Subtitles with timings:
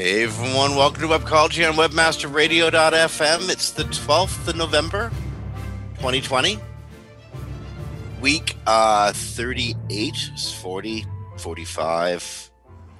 [0.00, 3.50] Hey everyone, welcome to Webcology on webmasterradio.fm.
[3.50, 5.10] It's the 12th of November,
[5.96, 6.58] 2020.
[8.22, 10.16] Week uh 38
[10.62, 11.04] 40,
[11.36, 12.50] 45,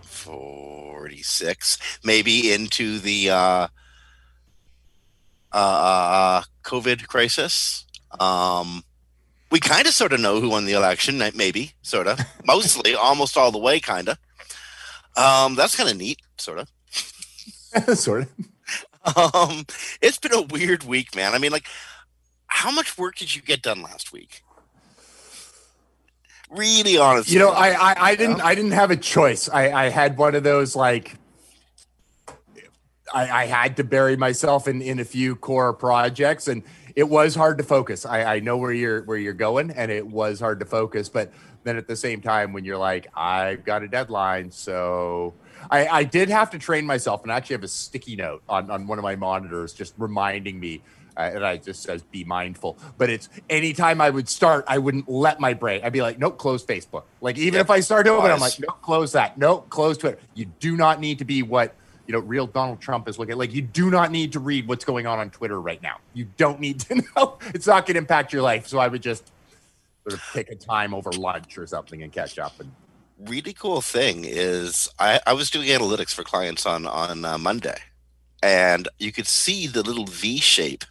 [0.02, 3.68] 46, maybe into the uh
[5.52, 7.86] uh COVID crisis.
[8.20, 8.84] Um
[9.50, 12.20] we kind of sort of know who won the election, maybe, sort of.
[12.44, 14.18] Mostly, almost all the way, kind of.
[15.16, 16.68] Um, that's kind of neat, sort of.
[17.94, 19.16] sort of.
[19.16, 19.64] Um,
[20.02, 21.34] it's been a weird week, man.
[21.34, 21.66] I mean, like,
[22.46, 24.42] how much work did you get done last week?
[26.50, 28.44] Really honestly, you know, I I, I didn't know?
[28.44, 29.48] I didn't have a choice.
[29.48, 31.16] I I had one of those like.
[33.12, 36.62] I, I had to bury myself in, in a few core projects, and
[36.94, 38.06] it was hard to focus.
[38.06, 41.08] I, I know where you're where you're going, and it was hard to focus.
[41.08, 41.32] But
[41.64, 45.34] then at the same time, when you're like, I've got a deadline, so
[45.70, 48.70] I, I did have to train myself, and I actually have a sticky note on,
[48.70, 50.82] on one of my monitors just reminding me.
[51.16, 52.78] Uh, and I just says be mindful.
[52.96, 55.80] But it's anytime I would start, I wouldn't let my brain.
[55.82, 57.02] I'd be like, nope, close Facebook.
[57.20, 57.66] Like even yep.
[57.66, 59.36] if I start doing it, I'm like, nope, close that.
[59.36, 60.18] Nope, close Twitter.
[60.34, 61.74] You do not need to be what
[62.10, 63.54] you know, real Donald Trump is looking like.
[63.54, 65.98] You do not need to read what's going on on Twitter right now.
[66.12, 67.38] You don't need to know.
[67.54, 68.66] It's not going to impact your life.
[68.66, 69.30] So I would just
[70.02, 72.72] sort of pick a time over lunch or something and catch up and
[73.28, 77.78] really cool thing is I, I was doing analytics for clients on on uh, Monday,
[78.42, 80.84] and you could see the little V shape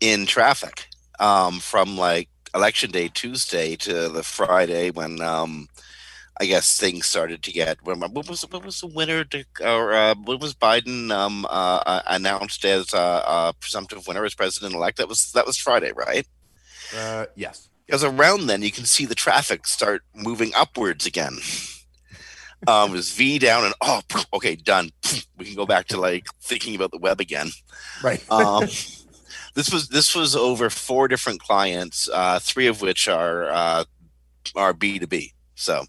[0.00, 5.68] in traffic um, from like election day Tuesday to the Friday when um,
[6.40, 7.78] I guess things started to get.
[7.82, 9.24] What was what was the winner?
[9.24, 14.34] To, or uh, what was Biden um, uh, uh announced as a presumptive winner as
[14.34, 14.98] president elect?
[14.98, 16.26] That was that was Friday, right?
[16.96, 21.38] Uh, yes because around then you can see the traffic start moving upwards again.
[22.66, 24.02] Um, it was V down and oh,
[24.34, 24.90] okay, done.
[25.38, 27.48] We can go back to like thinking about the web again.
[28.02, 28.22] Right.
[28.30, 28.64] um,
[29.54, 33.84] this was this was over four different clients, uh, three of which are uh,
[34.54, 35.32] are B two B.
[35.54, 35.84] So,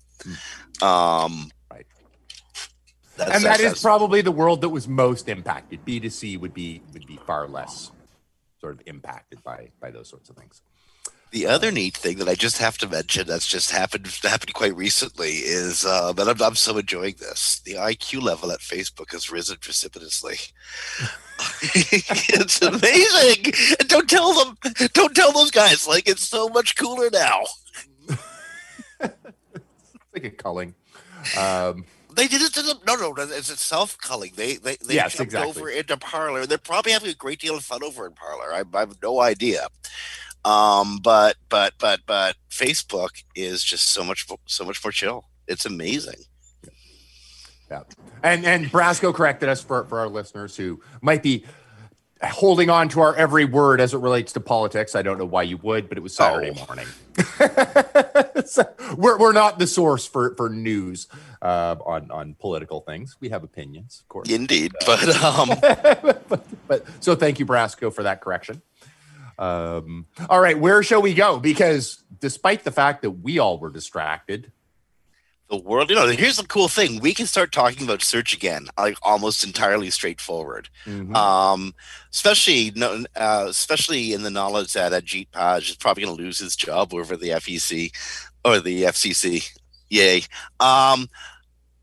[0.82, 1.86] um, right.
[3.20, 5.84] and that is probably the world that was most impacted.
[5.84, 7.92] B two C would be would be far less
[8.62, 10.62] sort of impacted by by those sorts of things.
[11.32, 14.76] The other neat thing that I just have to mention that's just happened happened quite
[14.76, 17.60] recently is uh, that I'm, I'm so enjoying this.
[17.60, 20.38] The IQ level at Facebook has risen precipitously.
[21.62, 23.54] it's amazing.
[23.88, 24.58] don't tell them.
[24.94, 25.88] Don't tell those guys.
[25.88, 27.44] Like it's so much cooler now.
[29.00, 30.74] like a culling.
[31.38, 32.78] Um, they did it to them.
[32.88, 34.34] No, no, it's a self culling.
[34.36, 35.50] They they they yes, jumped exactly.
[35.50, 36.46] over into Parler.
[36.46, 38.52] They're probably having a great deal of fun over in Parler.
[38.52, 39.68] I, I have no idea.
[40.46, 45.26] Um, but but but but Facebook is just so much so much more chill.
[45.48, 46.24] It's amazing.
[47.70, 47.84] Yeah,
[48.24, 51.46] and and Brasco corrected us for for our listeners who might be
[52.24, 54.96] holding on to our every word as it relates to politics.
[54.96, 56.66] I don't know why you would, but it was Saturday oh.
[56.66, 56.88] morning.
[58.46, 61.08] so we're, we're not the source for for news
[61.42, 63.16] uh, on on political things.
[63.20, 64.30] We have opinions, of course.
[64.30, 68.62] Indeed, but um, but, but so thank you, Brasco, for that correction.
[69.40, 71.40] Um, all right, where shall we go?
[71.40, 74.52] Because despite the fact that we all were distracted,
[75.50, 78.68] the world, you know, here's the cool thing: we can start talking about search again,
[78.78, 80.70] like almost entirely straightforward.
[80.86, 81.16] Mhm.
[81.16, 81.74] Um,
[82.12, 82.74] especially,
[83.16, 86.94] uh, especially in the knowledge that Ajit Pai is probably going to lose his job
[86.94, 87.92] over the FEC
[88.44, 89.50] or the FCC.
[89.90, 90.24] Yay!
[90.60, 91.10] Um,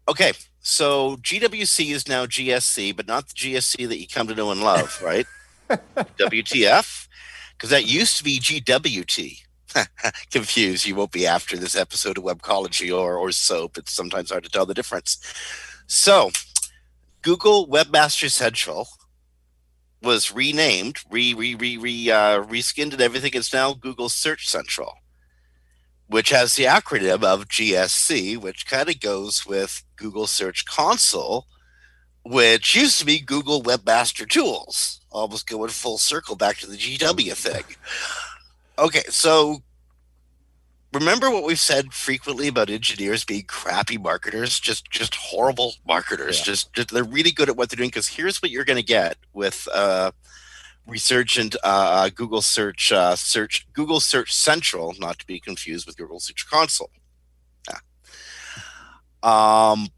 [0.06, 4.50] okay, so GWC is now GSC, but not the GSC that you come to know
[4.50, 5.26] and love, right?
[5.70, 7.08] WTF?
[7.56, 9.38] Because that used to be GWT.
[10.30, 13.78] Confused, you won't be after this episode of Webcology or or SOAP.
[13.78, 15.18] It's sometimes hard to tell the difference.
[15.86, 16.30] So,
[17.22, 18.88] Google Webmaster Central
[20.02, 23.32] was renamed, re re re re uh, reskinned and everything.
[23.34, 24.94] It's now Google Search Central,
[26.06, 31.46] which has the acronym of GSC, which kind of goes with Google Search Console,
[32.24, 35.00] which used to be Google Webmaster Tools.
[35.16, 37.64] Almost going full circle back to the GW thing.
[38.78, 39.62] Okay, so
[40.92, 46.40] remember what we've said frequently about engineers being crappy marketers, just just horrible marketers.
[46.40, 46.44] Yeah.
[46.44, 47.88] Just, just they're really good at what they're doing.
[47.88, 50.10] Because here's what you're going to get with uh,
[50.86, 56.20] resurgent uh, Google search uh, search Google Search Central, not to be confused with Google
[56.20, 56.90] Search Console.
[57.70, 57.78] Yeah.
[59.22, 59.88] Um,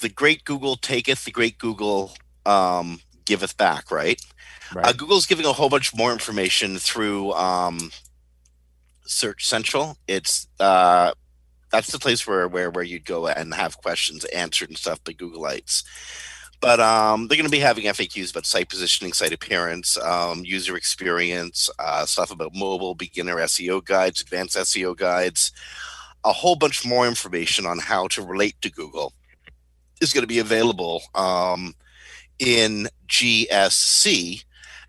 [0.00, 3.90] the great Google taketh, the great Google um, giveth back.
[3.90, 4.20] Right.
[4.74, 4.86] right?
[4.86, 7.90] Uh, Google's giving a whole bunch more information through um,
[9.04, 9.96] Search Central.
[10.08, 11.12] It's uh,
[11.70, 15.12] that's the place where, where where you'd go and have questions answered and stuff by
[15.12, 15.84] Googleites.
[16.60, 20.76] But um, they're going to be having FAQs about site positioning, site appearance, um, user
[20.76, 25.50] experience, uh, stuff about mobile, beginner SEO guides, advanced SEO guides,
[26.22, 29.12] a whole bunch more information on how to relate to Google
[30.00, 31.74] is going to be available um,
[32.42, 34.44] in GSC.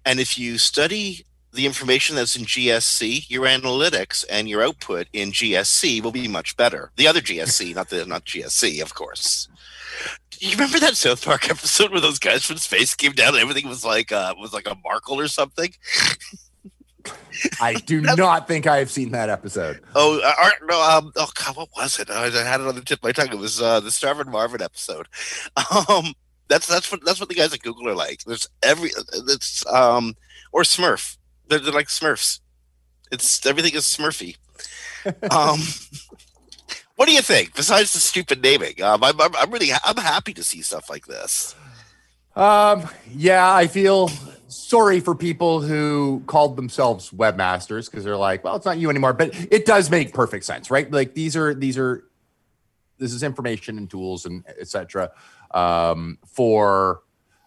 [0.05, 5.31] And if you study the information that's in GSC, your analytics and your output in
[5.31, 6.91] GSC will be much better.
[6.95, 9.47] The other GSC, not the not GSC, of course.
[10.39, 13.69] You remember that South Park episode where those guys from space came down and everything
[13.69, 15.73] was like uh was like a Markle or something?
[17.61, 19.81] I do not think I have seen that episode.
[19.95, 22.09] Oh, uh, no, um, oh God, what was it?
[22.09, 23.29] I, I had it on the tip of my tongue.
[23.31, 25.07] It was uh, the Starvin Marvin episode.
[25.89, 26.13] Um,
[26.47, 28.23] that's that's what that's what the guys at Google are like.
[28.23, 30.15] There's every it's um
[30.51, 31.17] or Smurf.
[31.47, 32.39] They're, they're like Smurfs.
[33.11, 34.37] It's everything is Smurfy.
[35.31, 35.59] Um,
[36.95, 37.55] what do you think?
[37.55, 41.07] Besides the stupid naming, um, I'm, I'm I'm really I'm happy to see stuff like
[41.07, 41.55] this.
[42.35, 44.09] Um, yeah, I feel
[44.47, 49.13] sorry for people who called themselves webmasters because they're like, well, it's not you anymore.
[49.13, 50.89] But it does make perfect sense, right?
[50.89, 52.03] Like these are these are
[52.97, 55.11] this is information and tools and etc.
[55.53, 57.01] Um, for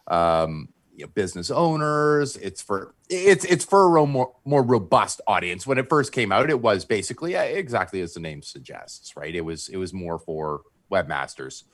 [0.08, 2.36] um, you know, business owners.
[2.36, 5.66] It's for it's it's for a more more robust audience.
[5.66, 9.34] When it first came out, it was basically exactly as the name suggests, right?
[9.34, 11.64] It was it was more for webmasters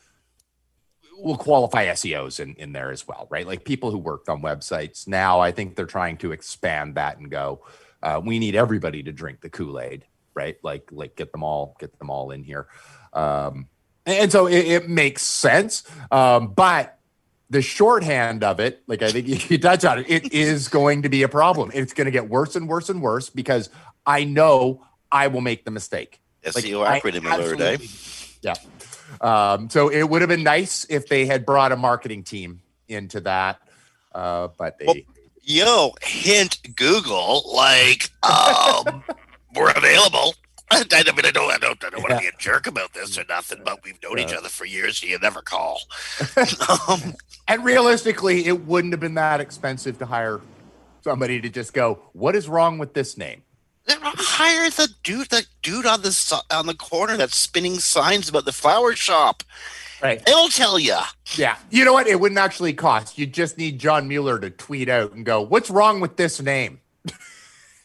[1.18, 3.46] we'll qualify SEOs in, in there as well, right?
[3.46, 5.06] Like people who worked on websites.
[5.06, 7.64] Now I think they're trying to expand that and go,
[8.02, 10.56] uh, we need everybody to drink the Kool-Aid, right?
[10.62, 12.66] Like like get them all, get them all in here.
[13.12, 13.68] Um,
[14.06, 15.84] and so it, it makes sense.
[16.10, 16.98] Um, but
[17.50, 21.02] the shorthand of it, like I think you, you touch on it, it is going
[21.02, 21.70] to be a problem.
[21.74, 23.70] It's going to get worse and worse and worse because
[24.06, 26.20] I know I will make the mistake.
[26.44, 27.76] Like, SEO I E acronym alert, eh?
[28.42, 28.54] Yeah.
[29.20, 33.20] Um, so it would have been nice if they had brought a marketing team into
[33.20, 33.60] that,
[34.14, 34.86] uh, but they.
[34.86, 34.96] Well,
[35.44, 39.02] Yo, hint Google, like, um,
[39.56, 40.34] we're available.
[40.92, 42.16] I mean, I don't, I don't, I don't want Yeah.
[42.16, 44.98] to be a jerk about this or nothing, but we've known each other for years.
[44.98, 45.80] So you never call.
[46.88, 47.14] um,
[47.48, 50.40] and realistically, it wouldn't have been that expensive to hire
[51.02, 53.42] somebody to just go, "What is wrong with this name?"
[53.88, 58.52] hire the dude, the dude on the on the corner that's spinning signs about the
[58.52, 59.42] flower shop.
[60.02, 60.20] Right.
[60.26, 60.98] It'll tell you.
[61.36, 61.56] Yeah.
[61.70, 62.06] You know what?
[62.08, 63.18] It wouldn't actually cost.
[63.18, 66.80] You just need John Mueller to tweet out and go, "What's wrong with this name?"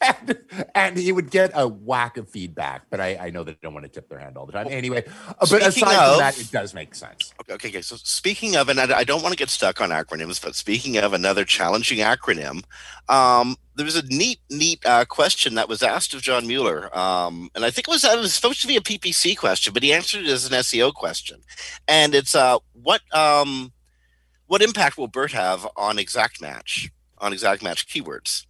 [0.00, 0.38] and,
[0.74, 2.82] and he would get a whack of feedback.
[2.90, 4.66] But I, I know they don't want to tip their hand all the time.
[4.70, 7.32] Anyway, uh, but aside of- from that, it does make sense.
[7.50, 7.82] Okay, okay.
[7.82, 10.96] So speaking of, and I, I don't want to get stuck on acronyms, but speaking
[10.98, 12.62] of another challenging acronym,
[13.08, 17.48] um, there was a neat, neat uh, question that was asked of John Mueller, um,
[17.54, 19.92] and I think it was it was supposed to be a PPC question, but he
[19.92, 21.40] answered it as an SEO question,
[21.86, 23.72] and it's uh, what um,
[24.46, 28.46] what impact will BERT have on exact match on exact match keywords?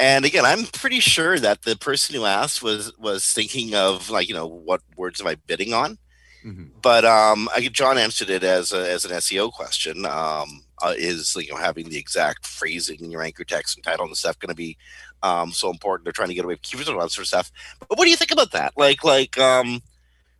[0.00, 4.28] And again, I'm pretty sure that the person who asked was was thinking of like
[4.28, 5.98] you know what words am I bidding on,
[6.44, 6.70] Mhm.
[6.82, 10.06] but um, I, John answered it as a, as an SEO question.
[10.06, 14.06] Um, uh, is you know having the exact phrasing in your anchor text and title
[14.06, 14.78] and stuff going to be
[15.22, 16.04] um, so important?
[16.04, 17.52] They're trying to get away with keywords and all that sort of stuff.
[17.80, 18.72] But what do you think about that?
[18.78, 19.82] Like like um,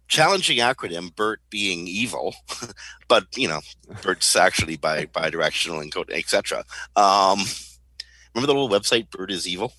[0.08, 2.34] challenging acronym BERT being evil,
[3.08, 3.60] but you know
[4.02, 6.64] BERT's actually bi bi-directional encoding, etc.
[6.96, 7.40] Um,
[8.34, 9.72] remember the little website BERT is evil?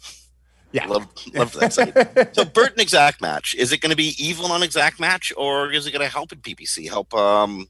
[0.72, 0.88] Yeah.
[0.88, 2.34] Love loved that site.
[2.36, 5.72] So BERT and exact match is it going to be evil on exact match or
[5.72, 7.67] is it going to help in PPC help um,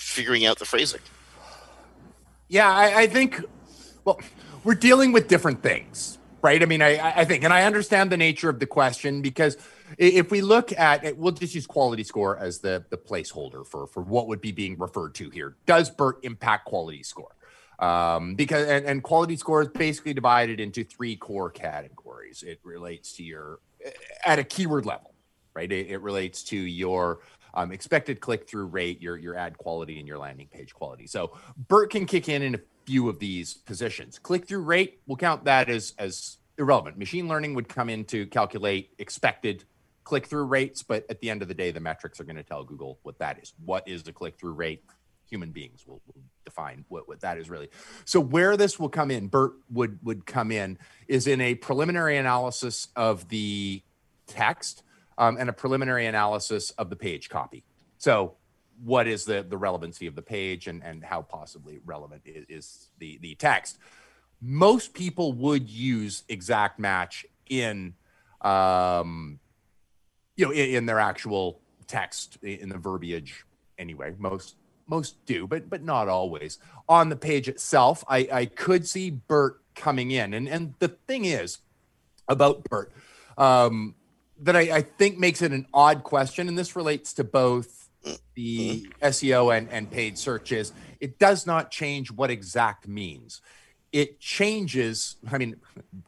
[0.00, 1.00] figuring out the phrasing?
[2.48, 3.42] Yeah, I, I think.
[4.04, 4.20] Well,
[4.64, 6.62] we're dealing with different things, right?
[6.62, 9.56] I mean, I, I think, and I understand the nature of the question because
[9.96, 13.86] if we look at, it, we'll just use quality score as the the placeholder for
[13.86, 15.56] for what would be being referred to here.
[15.66, 17.34] Does BERT impact quality score?
[17.82, 22.44] Um, because and, and quality score is basically divided into three core categories.
[22.44, 23.58] It relates to your
[24.24, 25.14] at a keyword level,
[25.52, 25.70] right?
[25.70, 27.20] It, it relates to your
[27.54, 31.08] um, expected click through rate, your your ad quality, and your landing page quality.
[31.08, 31.36] So
[31.68, 34.16] BERT can kick in in a few of these positions.
[34.16, 36.98] Click through rate, we'll count that as as irrelevant.
[36.98, 39.64] Machine learning would come in to calculate expected
[40.04, 42.42] click through rates, but at the end of the day, the metrics are going to
[42.42, 43.54] tell Google what that is.
[43.64, 44.84] What is the click through rate?
[45.32, 47.70] Human beings will, will define what, what that is really.
[48.04, 50.76] So where this will come in, BERT would would come in
[51.08, 53.82] is in a preliminary analysis of the
[54.26, 54.82] text
[55.16, 57.64] um, and a preliminary analysis of the page copy.
[57.96, 58.34] So
[58.84, 62.88] what is the the relevancy of the page and and how possibly relevant is, is
[62.98, 63.78] the the text?
[64.42, 67.94] Most people would use exact match in
[68.42, 69.40] um,
[70.36, 73.46] you know in, in their actual text in the verbiage
[73.78, 74.14] anyway.
[74.18, 74.56] Most
[74.92, 76.58] most do, but but not always.
[76.88, 81.24] On the page itself, I, I could see Bert coming in, and and the thing
[81.24, 81.58] is
[82.28, 82.92] about Bert
[83.38, 83.94] um,
[84.42, 87.88] that I, I think makes it an odd question, and this relates to both
[88.34, 90.72] the SEO and and paid searches.
[91.00, 93.40] It does not change what exact means.
[93.92, 95.16] It changes.
[95.30, 95.56] I mean,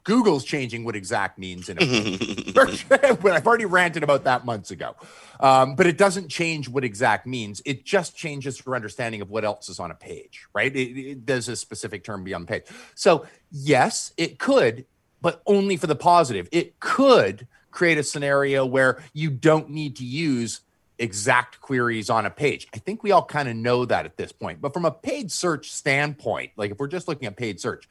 [0.03, 1.85] Google's changing what exact means in a
[2.53, 4.95] but I've already ranted about that months ago.
[5.39, 7.61] Um, but it doesn't change what exact means.
[7.65, 10.75] It just changes your understanding of what else is on a page, right?
[10.75, 12.63] It, it, there's a specific term be on the page.
[12.95, 14.85] So yes, it could,
[15.21, 16.49] but only for the positive.
[16.51, 20.61] It could create a scenario where you don't need to use
[20.97, 22.67] exact queries on a page.
[22.73, 24.61] I think we all kind of know that at this point.
[24.61, 27.87] But from a paid search standpoint, like if we're just looking at paid search,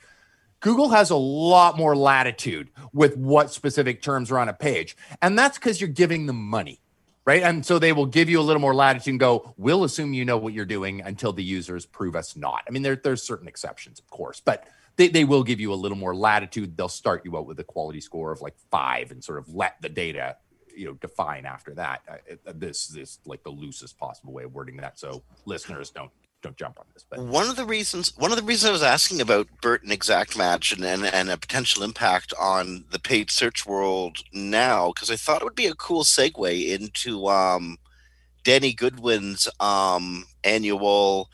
[0.61, 4.96] Google has a lot more latitude with what specific terms are on a page.
[5.20, 6.80] And that's because you're giving them money,
[7.26, 7.42] right?
[7.42, 10.25] And so they will give you a little more latitude and go, we'll assume you
[10.25, 12.62] know what you're doing until the users prove us not.
[12.66, 15.75] I mean, there, there's certain exceptions, of course, but they, they will give you a
[15.75, 16.76] little more latitude.
[16.76, 19.76] They'll start you out with a quality score of like five and sort of let
[19.82, 20.37] the data
[20.76, 24.52] you know define after that uh, it- this is like the loosest possible way of
[24.54, 26.11] wording that so listeners don't
[26.43, 28.83] don't jump on this but One of the reasons, one of the reasons I was
[28.83, 33.31] asking about Bert and Exact Match and, and, and a potential impact on the paid
[33.31, 37.78] search world now, because I thought it would be a cool segue into um,
[38.43, 41.31] Danny Goodwin's um, annual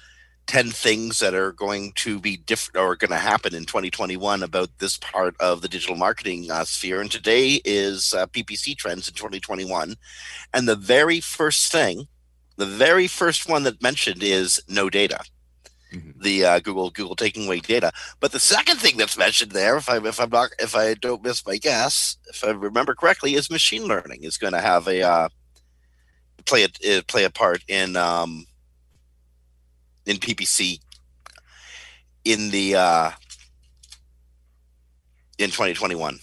[0.50, 4.70] 10 things that are going to be different or going to happen in 2021 about
[4.80, 7.00] this part of the digital marketing uh, sphere.
[7.00, 9.96] And today is uh, PPC trends in 2021.
[10.54, 12.08] And the very first thing,
[12.56, 15.20] the very first one that mentioned is no data
[15.94, 16.14] Mhm.
[16.22, 17.92] the uh, Google Google taking away data.
[18.20, 21.24] But the second thing that's mentioned there, if I if I'm not if I don't
[21.24, 25.02] miss my guess, if I remember correctly, is machine learning is going to have a
[25.02, 25.28] uh,
[26.46, 28.46] play a uh, play a part in um,
[30.06, 30.80] in PPC
[32.24, 33.10] in the uh,
[35.38, 36.18] in 2021.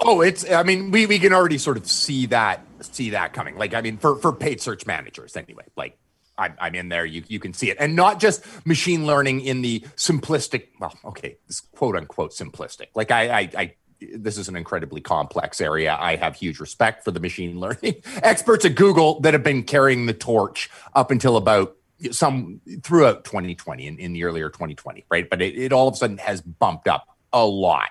[0.00, 3.56] oh it's i mean we, we can already sort of see that see that coming.
[3.56, 5.64] Like i mean for for paid search managers anyway.
[5.76, 5.98] Like
[6.38, 7.04] I'm, I'm in there.
[7.04, 7.76] You, you can see it.
[7.78, 12.86] And not just machine learning in the simplistic well okay this quote unquote simplistic.
[12.94, 15.94] Like i i, I this is an incredibly complex area.
[15.98, 20.06] I have huge respect for the machine learning experts at Google that have been carrying
[20.06, 21.76] the torch up until about
[22.10, 25.28] some throughout 2020 in, in the earlier 2020, right?
[25.28, 27.90] But it, it all of a sudden has bumped up a lot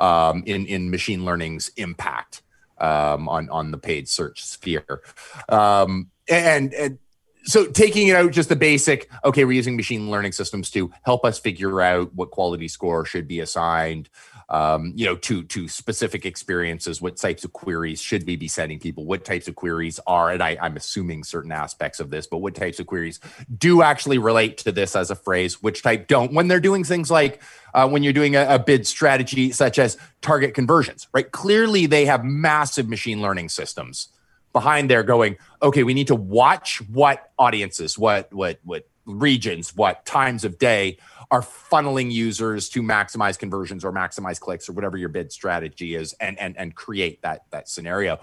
[0.00, 2.42] um, in in machine learning's impact
[2.78, 5.02] um, on on the paid search sphere,
[5.48, 6.98] um, and and
[7.44, 9.10] so taking it out just the basic.
[9.24, 13.28] Okay, we're using machine learning systems to help us figure out what quality score should
[13.28, 14.08] be assigned.
[14.48, 17.00] Um, you know, to to specific experiences.
[17.00, 19.04] What types of queries should we be sending people?
[19.04, 22.54] What types of queries are, and I, I'm assuming certain aspects of this, but what
[22.54, 23.20] types of queries
[23.56, 25.62] do actually relate to this as a phrase?
[25.62, 26.32] Which type don't?
[26.32, 29.96] When they're doing things like uh, when you're doing a, a bid strategy, such as
[30.20, 31.30] target conversions, right?
[31.30, 34.08] Clearly, they have massive machine learning systems
[34.54, 40.06] behind there going okay we need to watch what audiences what what what regions what
[40.06, 40.96] times of day
[41.34, 46.12] are funneling users to maximize conversions or maximize clicks or whatever your bid strategy is
[46.20, 48.18] and and and create that that scenario.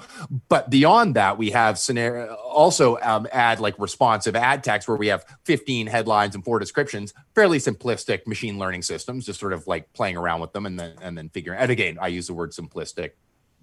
[0.48, 5.08] But beyond that we have scenario also um, add like responsive ad text where we
[5.08, 9.91] have 15 headlines and four descriptions fairly simplistic machine learning systems just sort of like
[9.94, 12.51] playing around with them and then and then figuring and again i use the word
[12.51, 13.12] simplistic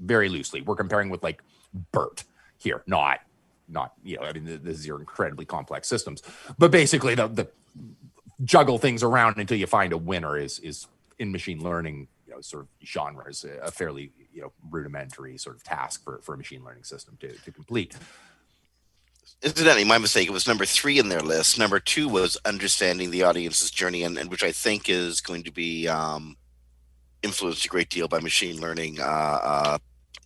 [0.00, 0.61] very loosely.
[0.61, 1.43] We're comparing with like
[1.93, 2.25] bert
[2.59, 3.21] here, not
[3.69, 6.23] not you know, I mean, is your incredibly complex systems,
[6.59, 7.49] but basically the the
[8.45, 10.87] juggle things around until you find a winner is is
[11.18, 15.64] in machine learning you know sort of genres a fairly you know rudimentary sort of
[15.64, 17.97] task for for a machine learning system to to complete.
[19.42, 20.26] Incidentally, my mistake.
[20.26, 21.59] It was number three in their list.
[21.59, 25.52] Number two was understanding the audience's journey, and, and which I think is going to
[25.52, 26.37] be um,
[27.23, 29.78] influenced a great deal by machine learning, uh, uh,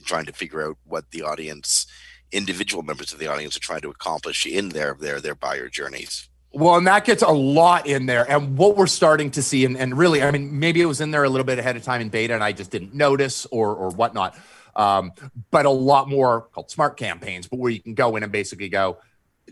[0.05, 1.87] trying to figure out what the audience
[2.31, 6.29] individual members of the audience are trying to accomplish in their their their buyer journeys.
[6.55, 8.31] Well, and that gets a lot in there.
[8.31, 11.11] And what we're starting to see, and, and really, I mean, maybe it was in
[11.11, 13.75] there a little bit ahead of time in beta and I just didn't notice or
[13.75, 14.37] or whatnot.
[14.77, 15.13] Um,
[15.51, 18.69] but a lot more called smart campaigns, but where you can go in and basically
[18.69, 18.99] go,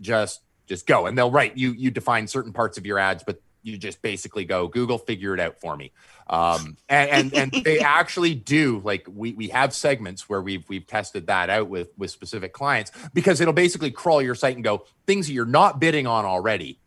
[0.01, 1.07] just just go.
[1.07, 4.45] And they'll write you you define certain parts of your ads, but you just basically
[4.45, 5.93] go google figure it out for me
[6.29, 10.87] um, and and, and they actually do like we we have segments where we've we've
[10.87, 14.87] tested that out with with specific clients because it'll basically crawl your site and go
[15.07, 16.79] things that you're not bidding on already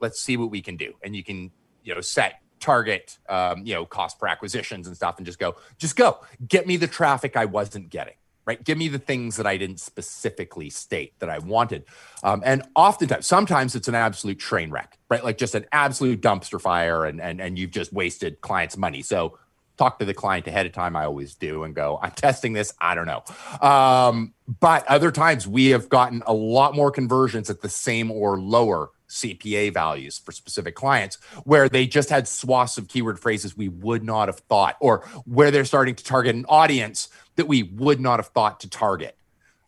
[0.00, 1.50] let's see what we can do and you can
[1.82, 5.56] you know set target um, you know cost per acquisitions and stuff and just go
[5.78, 8.14] just go get me the traffic i wasn't getting
[8.48, 8.64] right?
[8.64, 11.84] Give me the things that I didn't specifically state that I wanted.
[12.22, 15.22] Um, and oftentimes, sometimes it's an absolute train wreck, right?
[15.22, 19.02] Like just an absolute dumpster fire and, and, and you've just wasted clients' money.
[19.02, 19.38] So
[19.76, 20.96] talk to the client ahead of time.
[20.96, 22.72] I always do and go, I'm testing this.
[22.80, 23.22] I don't know.
[23.60, 28.40] Um, but other times we have gotten a lot more conversions at the same or
[28.40, 33.68] lower CPA values for specific clients where they just had swaths of keyword phrases we
[33.68, 38.00] would not have thought, or where they're starting to target an audience that we would
[38.00, 39.16] not have thought to target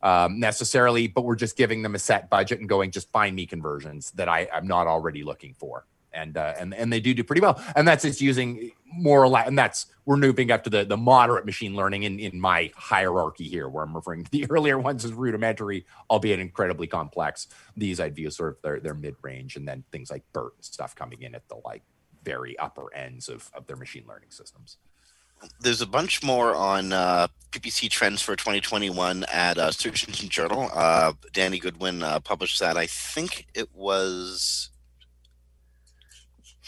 [0.03, 3.47] um, necessarily, but we're just giving them a set budget and going, just find me
[3.47, 5.87] conversions that I, am not already looking for.
[6.13, 9.29] And, uh, and and they do do pretty well, and that's just using more or
[9.29, 12.73] less, and that's we're moving up to the the moderate machine learning in in my
[12.75, 17.47] hierarchy here, where I'm referring to the earlier ones as rudimentary, albeit incredibly complex.
[17.77, 20.65] These I'd view sort of their their mid range, and then things like BERT and
[20.65, 21.83] stuff coming in at the like
[22.25, 24.79] very upper ends of of their machine learning systems
[25.61, 30.71] there's a bunch more on uh, PPC trends for 2021 at uh, Search Engine Journal.
[30.73, 32.77] Uh, Danny Goodwin uh, published that.
[32.77, 34.71] I think it was.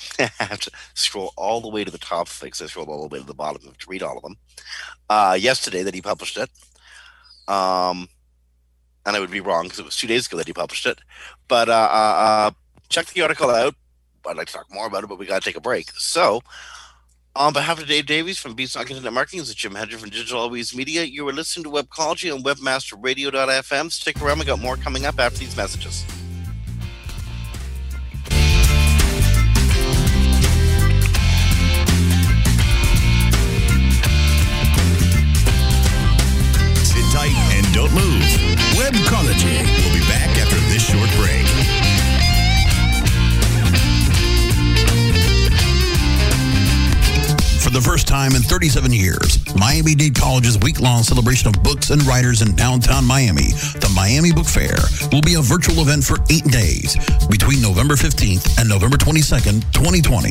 [0.18, 3.14] I have to scroll all the way to the top because I scrolled all the
[3.14, 4.36] way to the bottom to read all of them.
[5.08, 6.50] Uh, yesterday that he published it.
[7.48, 8.08] Um,
[9.04, 11.00] and I would be wrong because it was two days ago that he published it.
[11.48, 12.50] But uh,
[12.88, 13.74] check the article out.
[14.26, 15.90] I'd like to talk more about it, but we got to take a break.
[15.92, 16.42] So,
[17.34, 20.40] on behalf of Dave Davies from Beanstalk Internet Marketing, this is Jim Hedger from Digital
[20.40, 21.02] Always Media.
[21.02, 23.90] You are listening to Webcology on WebmasterRadio.fm.
[23.90, 26.04] Stick around, we got more coming up after these messages.
[39.12, 39.71] Webcology.
[48.52, 53.48] 37 years, Miami Dade College's week-long celebration of books and writers in downtown Miami,
[53.80, 54.76] the Miami Book Fair,
[55.10, 56.92] will be a virtual event for eight days
[57.32, 60.28] between November 15th and November 22nd, 2020.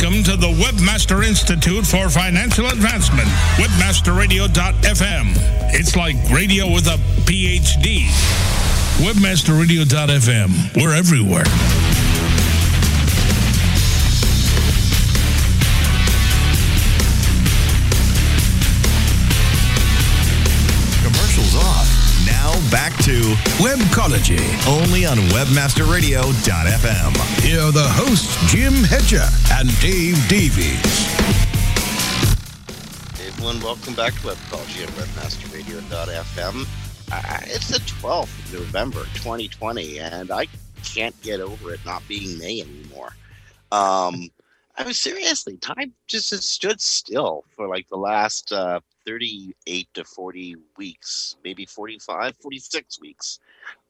[0.00, 5.32] Welcome to the Webmaster Institute for Financial Advancement, webmasterradio.fm.
[5.74, 8.06] It's like radio with a PhD.
[9.02, 10.80] Webmasterradio.fm.
[10.80, 11.42] We're everywhere.
[23.58, 24.38] Webcology.
[24.68, 27.42] only on webmasterradio.fm.
[27.42, 31.08] Here are the hosts, Jim Hedger and Dave Davies.
[33.18, 36.66] Hey everyone, welcome back to Webcology at webmasterradio.fm.
[37.10, 40.46] Uh, it's the 12th of November, 2020, and I
[40.84, 43.16] can't get over it not being May anymore.
[43.72, 44.30] Um,
[44.76, 50.04] I mean, seriously, time just has stood still for like the last uh, 38 to
[50.04, 53.40] 40 weeks, maybe 45, 46 weeks.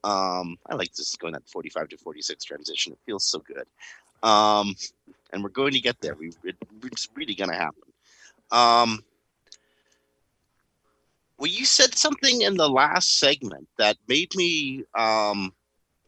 [0.05, 2.93] Um, I like this going that 45 to 46 transition.
[2.93, 3.67] It feels so good.
[4.23, 4.75] Um,
[5.33, 6.15] and we're going to get there.
[6.15, 7.83] We, it, it's really going to happen.
[8.51, 9.05] Um,
[11.39, 15.53] well, you said something in the last segment that made me, um,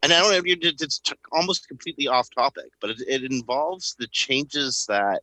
[0.03, 1.01] and I don't know it's
[1.31, 5.23] almost completely off topic, but it, it involves the changes that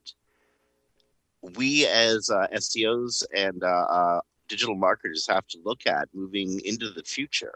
[1.56, 6.90] we as uh, SEOs and uh, uh, digital marketers have to look at moving into
[6.90, 7.54] the future.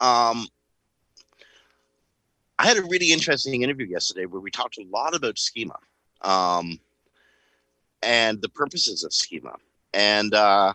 [0.00, 0.46] Um,
[2.58, 5.76] I had a really interesting interview yesterday where we talked a lot about schema
[6.22, 6.78] um,
[8.02, 9.54] and the purposes of schema.
[9.92, 10.72] And uh,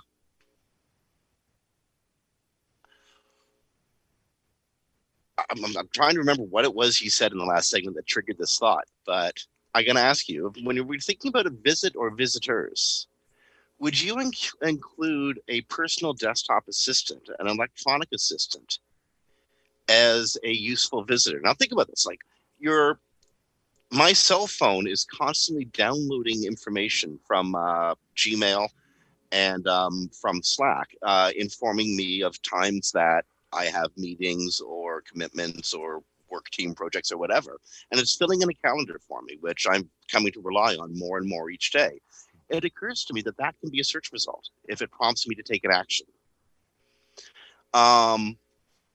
[5.50, 8.08] I'm, I'm, trying to remember what it was he said in the last segment that
[8.08, 9.38] triggered this thought, but
[9.74, 13.08] I'm going to ask you when you're thinking about a visit or visitors,
[13.80, 18.80] would you inc- include a personal desktop assistant, an electronic assistant,
[19.92, 21.40] as a useful visitor?
[21.44, 22.20] Now, think about this like
[22.60, 23.00] your
[23.92, 28.70] my cell phone is constantly downloading information from uh, Gmail
[29.34, 35.74] and um, from Slack, uh, informing me of times that I have meetings or commitments
[35.74, 37.60] or work team projects or whatever.
[37.92, 41.18] And it's filling in a calendar for me, which I'm coming to rely on more
[41.18, 42.00] and more each day.
[42.50, 45.36] It occurs to me that that can be a search result if it prompts me
[45.36, 46.06] to take an action.
[47.74, 48.38] Um,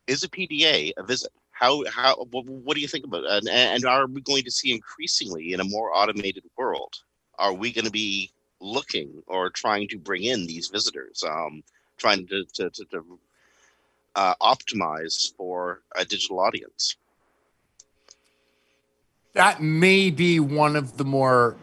[0.07, 1.33] is a PDA a visit?
[1.51, 3.31] How, how, what, what do you think about it?
[3.31, 6.95] And, and are we going to see increasingly in a more automated world?
[7.39, 11.63] Are we going to be looking or trying to bring in these visitors, um,
[11.97, 13.19] trying to, to, to, to
[14.15, 16.97] uh, optimize for a digital audience?
[19.37, 21.57] that may be one of the more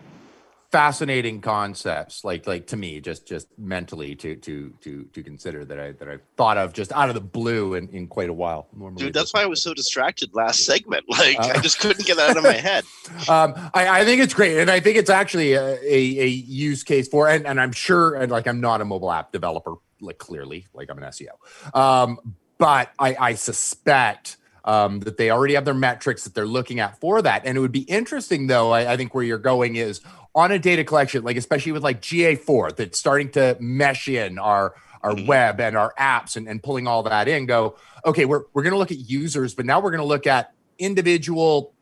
[0.73, 5.79] fascinating concepts like like to me just just mentally to to to to consider that
[5.79, 8.67] i that i've thought of just out of the blue in, in quite a while
[8.75, 11.05] normally Dude, that's why I was so distracted last segment.
[11.13, 12.86] Like, I just couldn't get that out of my head.
[13.29, 16.83] um, I, I think it's great, and I think it's actually a, a, a use
[16.83, 20.17] case for, and, and I'm sure, and like I'm not a mobile app developer, like
[20.17, 22.17] clearly, like I'm an SEO, um,
[22.57, 26.99] but I, I suspect um, that they already have their metrics that they're looking at
[26.99, 27.45] for that.
[27.45, 28.71] And it would be interesting, though.
[28.71, 30.01] I, I think where you're going is
[30.36, 34.76] on a data collection, like especially with like GA4, that's starting to mesh in our
[35.02, 35.28] our mm-hmm.
[35.28, 37.46] web and our apps and, and pulling all that in.
[37.46, 40.28] Go, okay, we're we're going to look at users, but now we're going to look
[40.28, 41.74] at individual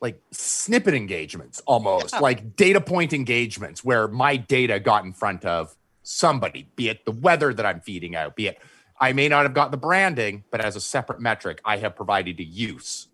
[0.00, 2.20] like snippet engagements almost Yeah.
[2.20, 7.12] like data point engagements where my data got in front of somebody be it the
[7.12, 8.58] weather that i'm feeding out be it
[9.00, 12.38] i may not have got the branding but as a separate metric i have provided
[12.38, 13.08] a use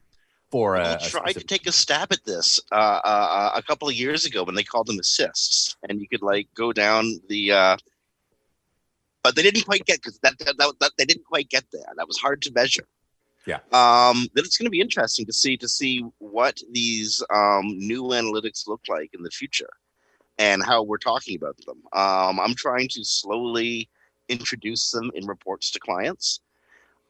[0.53, 4.27] for a, tried to take a stab at this uh, uh, a couple of years
[4.27, 7.51] ago when they called them assists, and you could like go down the.
[7.51, 7.77] Uh,
[9.23, 11.87] but they didn't quite get because that, that, that, that they didn't quite get there.
[11.97, 12.87] That was hard to measure.
[13.47, 13.61] Yeah.
[13.73, 18.03] Um, then it's going to be interesting to see to see what these um, new
[18.09, 19.71] analytics look like in the future,
[20.39, 21.79] and how we're talking about them.
[21.95, 23.89] Um, I'm trying to slowly
[24.29, 26.41] introduce them in reports to clients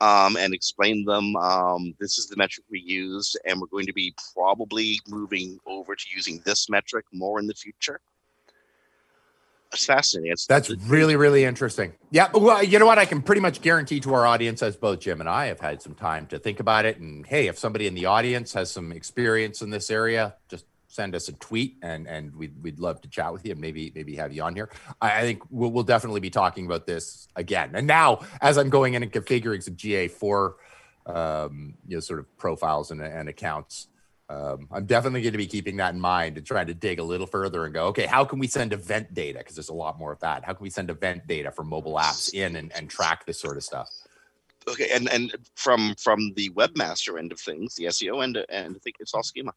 [0.03, 1.37] um, and explain them.
[1.37, 5.95] Um, this is the metric we used, and we're going to be probably moving over
[5.95, 8.01] to using this metric more in the future.
[9.73, 10.33] it's fascinating.
[10.33, 11.93] It's That's really, really interesting.
[12.11, 12.31] Yeah.
[12.35, 12.99] Well, you know what?
[12.99, 15.81] I can pretty much guarantee to our audience, as both Jim and I have had
[15.81, 16.99] some time to think about it.
[16.99, 21.15] And hey, if somebody in the audience has some experience in this area, just send
[21.15, 24.15] us a tweet and and we'd, we'd love to chat with you and maybe maybe
[24.15, 24.69] have you on here.
[25.01, 27.71] I, think we'll, we'll definitely be talking about this again.
[27.75, 30.53] And now, as I'm going in and configuring some GA4,
[31.07, 33.89] um, you know, sort of profiles and, and accounts,
[34.29, 37.05] um, I'm definitely going to be keeping that in mind and trying to dig a
[37.05, 39.39] little further and go, okay, how can we send event data?
[39.39, 40.45] Because there's a lot more of that.
[40.45, 43.57] How can we send event data from mobile apps in and, and track this sort
[43.57, 43.89] of stuff?
[44.69, 44.91] okay.
[44.95, 48.97] And and from from the webmaster end of things, the SEO end, and I think
[49.01, 49.53] it's all schema.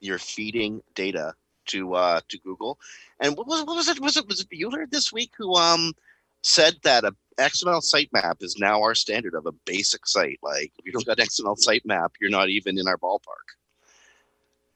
[0.00, 1.34] You're feeding data
[1.66, 2.78] to uh to Google.
[3.20, 4.00] And what was what was it?
[4.00, 5.94] Was it was it Bueller this week who um
[6.42, 10.38] said that a XML sitemap is now our standard of a basic site.
[10.42, 13.56] Like if you don't got XML sitemap, you're not even in our ballpark.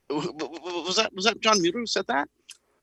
[0.09, 2.29] Was that was that John Mueller who said that?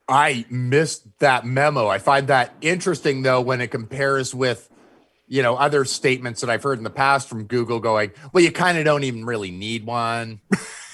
[0.09, 1.87] I missed that memo.
[1.87, 4.69] I find that interesting though when it compares with
[5.29, 8.53] you know other statements that I've heard in the past from Google going, well, you
[8.53, 10.41] kind of don't even really need one.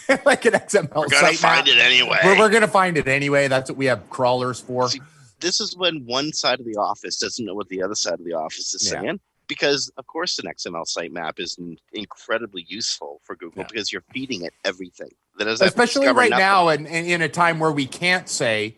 [0.24, 0.94] like an XML site.
[0.96, 2.18] We're gonna find it anyway.
[2.24, 3.48] We're, we're gonna find it anyway.
[3.48, 4.88] That's what we have crawlers for.
[4.88, 5.00] See,
[5.40, 8.24] this is when one side of the office doesn't know what the other side of
[8.24, 9.00] the office is Yeah.
[9.00, 9.20] saying.
[9.46, 11.56] Because of course, an XML sitemap is
[11.92, 13.68] incredibly useful for Google Yeah.
[13.70, 15.10] because you're feeding it everything.
[15.38, 16.44] That is especially right nothing.
[16.44, 18.76] now and, and in a time where we can't say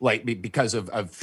[0.00, 1.20] like because of, of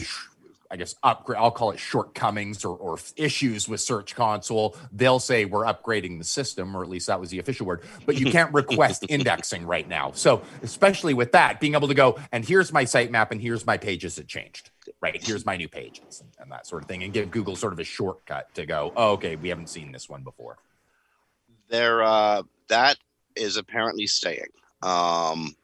[0.72, 5.46] i guess upgrade i'll call it shortcomings or, or issues with search console they'll say
[5.46, 8.54] we're upgrading the system or at least that was the official word but you can't
[8.54, 10.12] request indexing right now.
[10.14, 13.78] So especially with that being able to go and here's my sitemap and here's my
[13.78, 14.70] pages that changed
[15.02, 15.22] right?
[15.22, 17.80] Here's my new pages and, and that sort of thing and give google sort of
[17.80, 20.58] a shortcut to go oh, okay we haven't seen this one before.
[21.70, 22.98] There uh that
[23.36, 24.50] is apparently staying.
[24.82, 25.56] Um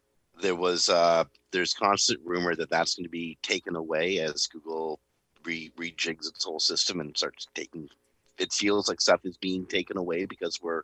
[0.41, 4.99] there was uh there's constant rumor that that's going to be taken away as google
[5.43, 7.89] re- rejigs its whole system and starts taking
[8.38, 10.83] it feels like stuff is being taken away because we're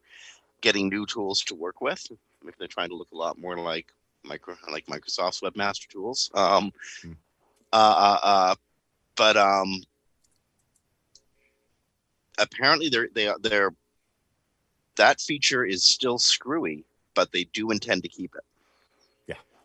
[0.62, 2.06] getting new tools to work with
[2.43, 3.88] Maybe they're trying to look a lot more like
[4.23, 6.71] micro like microsoft's webmaster tools um
[7.02, 7.12] Hmm.
[7.73, 8.56] uh, uh uh
[9.15, 9.82] but um
[12.38, 13.73] apparently they're they are they're
[14.95, 18.43] that feature is still screwy, but they do intend to keep it.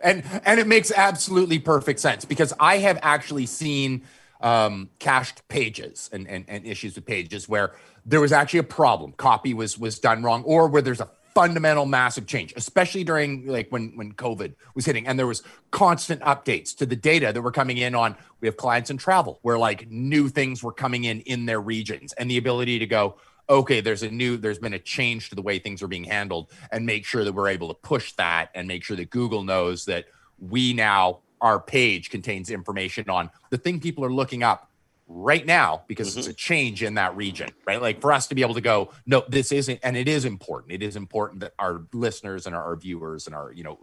[0.01, 4.03] And and it makes absolutely perfect sense because I have actually seen
[4.41, 7.75] um, cached pages and, and and issues with pages where
[8.07, 11.87] there was actually a problem, copy was was done wrong, or where there's a fundamental
[11.87, 16.77] massive change, especially during like when when COVID was hitting, and there was constant updates
[16.77, 18.17] to the data that were coming in on.
[18.41, 22.13] We have clients in travel where like new things were coming in in their regions,
[22.15, 23.17] and the ability to go
[23.49, 26.51] okay, there's a new, there's been a change to the way things are being handled,
[26.71, 29.85] and make sure that we're able to push that and make sure that Google knows
[29.87, 30.07] that
[30.39, 34.71] we now, our page contains information on the thing people are looking up
[35.07, 37.81] right now because it's a change in that region, right?
[37.81, 40.73] Like for us to be able to go, no, this isn't, and it is important.
[40.73, 43.79] It is important that our listeners and our, our viewers and our, you know,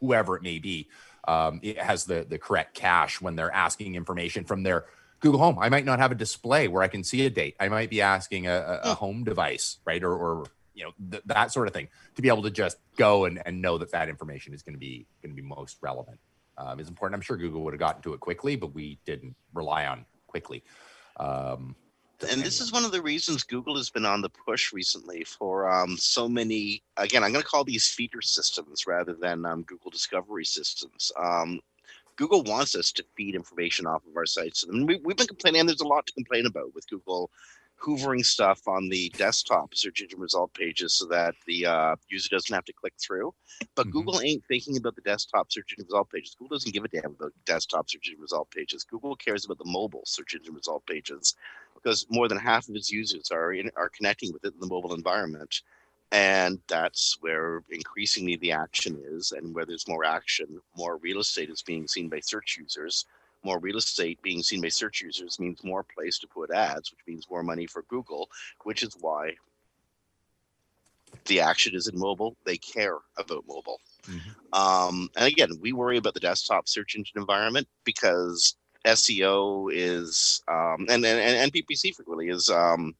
[0.00, 0.88] whoever it may be,
[1.26, 4.86] um, it has the the correct cache when they're asking information from their
[5.24, 5.58] Google Home.
[5.58, 7.56] I might not have a display where I can see a date.
[7.58, 11.22] I might be asking a, a, a home device, right, or, or you know th-
[11.26, 14.10] that sort of thing, to be able to just go and, and know that that
[14.10, 16.20] information is going to be going to be most relevant.
[16.58, 17.16] Um, is important.
[17.16, 20.62] I'm sure Google would have gotten to it quickly, but we didn't rely on quickly.
[21.16, 21.74] Um,
[22.30, 25.68] And this is one of the reasons Google has been on the push recently for
[25.70, 26.82] um, so many.
[26.96, 31.10] Again, I'm going to call these feeder systems rather than um, Google Discovery systems.
[31.18, 31.60] Um,
[32.16, 34.64] Google wants us to feed information off of our sites.
[34.64, 37.30] And we, we've been complaining, and there's a lot to complain about with Google
[37.80, 42.54] hoovering stuff on the desktop search engine result pages so that the uh, user doesn't
[42.54, 43.34] have to click through.
[43.74, 43.90] But Mhm.
[43.90, 46.34] Google ain't thinking about the desktop search engine result pages.
[46.38, 48.84] Google doesn't give a damn about desktop search engine result pages.
[48.84, 51.34] Google cares about the mobile search engine result pages
[51.74, 54.66] because more than half of its users are in, are connecting with it in the
[54.66, 55.62] mobile environment.
[56.14, 61.50] And that's where increasingly the action is, and where there's more action, more real estate
[61.50, 63.06] is being seen by search users.
[63.42, 67.00] More real estate being seen by search users means more place to put ads, which
[67.08, 68.30] means more money for Google,
[68.62, 69.32] which is why
[71.24, 72.36] the action is in mobile.
[72.44, 73.80] They care about mobile.
[74.52, 80.86] Um, and again, we worry about the desktop search engine environment because SEO is um,
[80.88, 82.94] and, and and PPC frequently is um,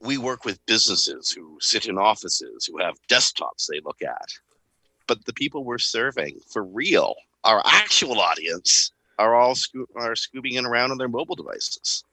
[0.00, 4.28] we work with businesses who sit in offices who have desktops they look at,
[5.06, 10.54] but the people we're serving for real, our actual audience, are all sco- are scooping
[10.54, 12.04] in around on their mobile devices.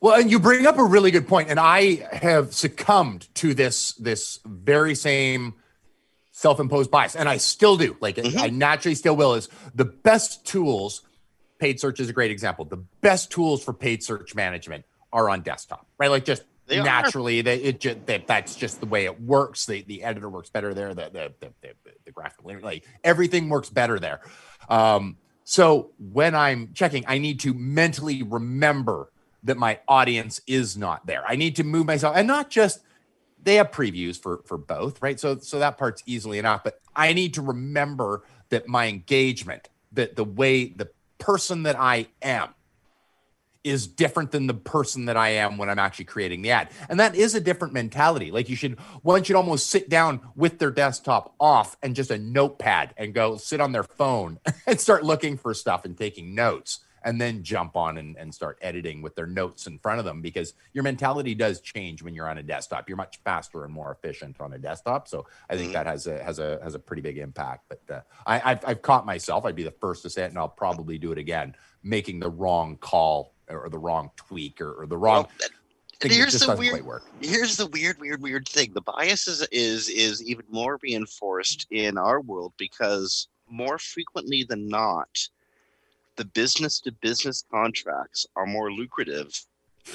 [0.00, 3.92] Well, and you bring up a really good point, and I have succumbed to this
[3.92, 5.54] this very same
[6.32, 7.96] self-imposed bias, and I still do.
[8.00, 8.38] Like Mhm.
[8.38, 9.34] I naturally still will.
[9.34, 11.02] Is the best tools
[11.58, 12.64] paid search is a great example.
[12.64, 16.10] The best tools for paid search management are on desktop, right?
[16.10, 19.66] Like just They naturally, they, it that, that's just the way it works.
[19.66, 20.94] The the editor works better there.
[20.94, 24.20] The the the, the, the graphical like everything works better there.
[24.68, 29.10] Um, so when I'm checking, I need to mentally remember
[29.44, 31.24] that my audience is not there.
[31.26, 32.80] I need to move myself, and not just
[33.42, 35.18] they have previews for for both, right?
[35.18, 36.64] So so that part's easily enough.
[36.64, 42.08] But I need to remember that my engagement, that the way the person that I
[42.20, 42.54] am
[43.68, 46.70] is different than the person that I am when I'm actually creating the ad.
[46.88, 48.30] And that is a different mentality.
[48.30, 52.18] Like you should one should almost sit down with their desktop off and just a
[52.18, 56.80] notepad and go sit on their phone and start looking for stuff and taking notes
[57.04, 60.20] and then jump on and, and start editing with their notes in front of them
[60.20, 62.88] because your mentality does change when you're on a desktop.
[62.88, 65.06] You're much faster and more efficient on a desktop.
[65.06, 65.74] So I think Mhm.
[65.74, 67.66] that has a has a has a pretty big impact.
[67.68, 69.44] But uh, I, I've I've caught myself.
[69.44, 71.54] I'd be the first to say it, and I'll probably do it again,
[71.84, 75.48] making the wrong call or the wrong tweak or, or the wrong Well, uh,
[76.00, 78.72] thing here's the weird- here's the weird, weird, weird thing.
[78.72, 84.68] The bias is is is even more reinforced in our world because more frequently than
[84.68, 85.08] not,
[86.16, 89.44] the business to business contracts are more lucrative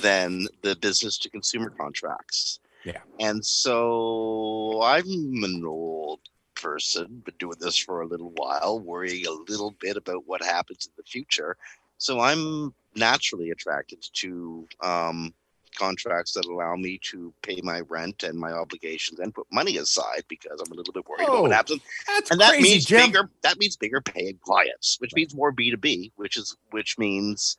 [0.01, 2.59] than the business to consumer contracts.
[2.83, 3.01] Yeah.
[3.19, 5.05] And so I'm
[5.43, 6.19] an old
[6.55, 10.85] person, been doing this for a little while, worrying a little bit about what happens
[10.87, 11.57] in the future.
[12.03, 15.33] So I'm naturally attracted to um,
[15.77, 20.23] contracts that allow me to pay my rent and my obligations and put money aside
[20.27, 21.81] because I'm a little bit worried about what Oh, happens.
[22.05, 23.05] That's And that crazy, means Jim.
[23.07, 27.55] bigger that means bigger paying clients, which means more B2B, which is which means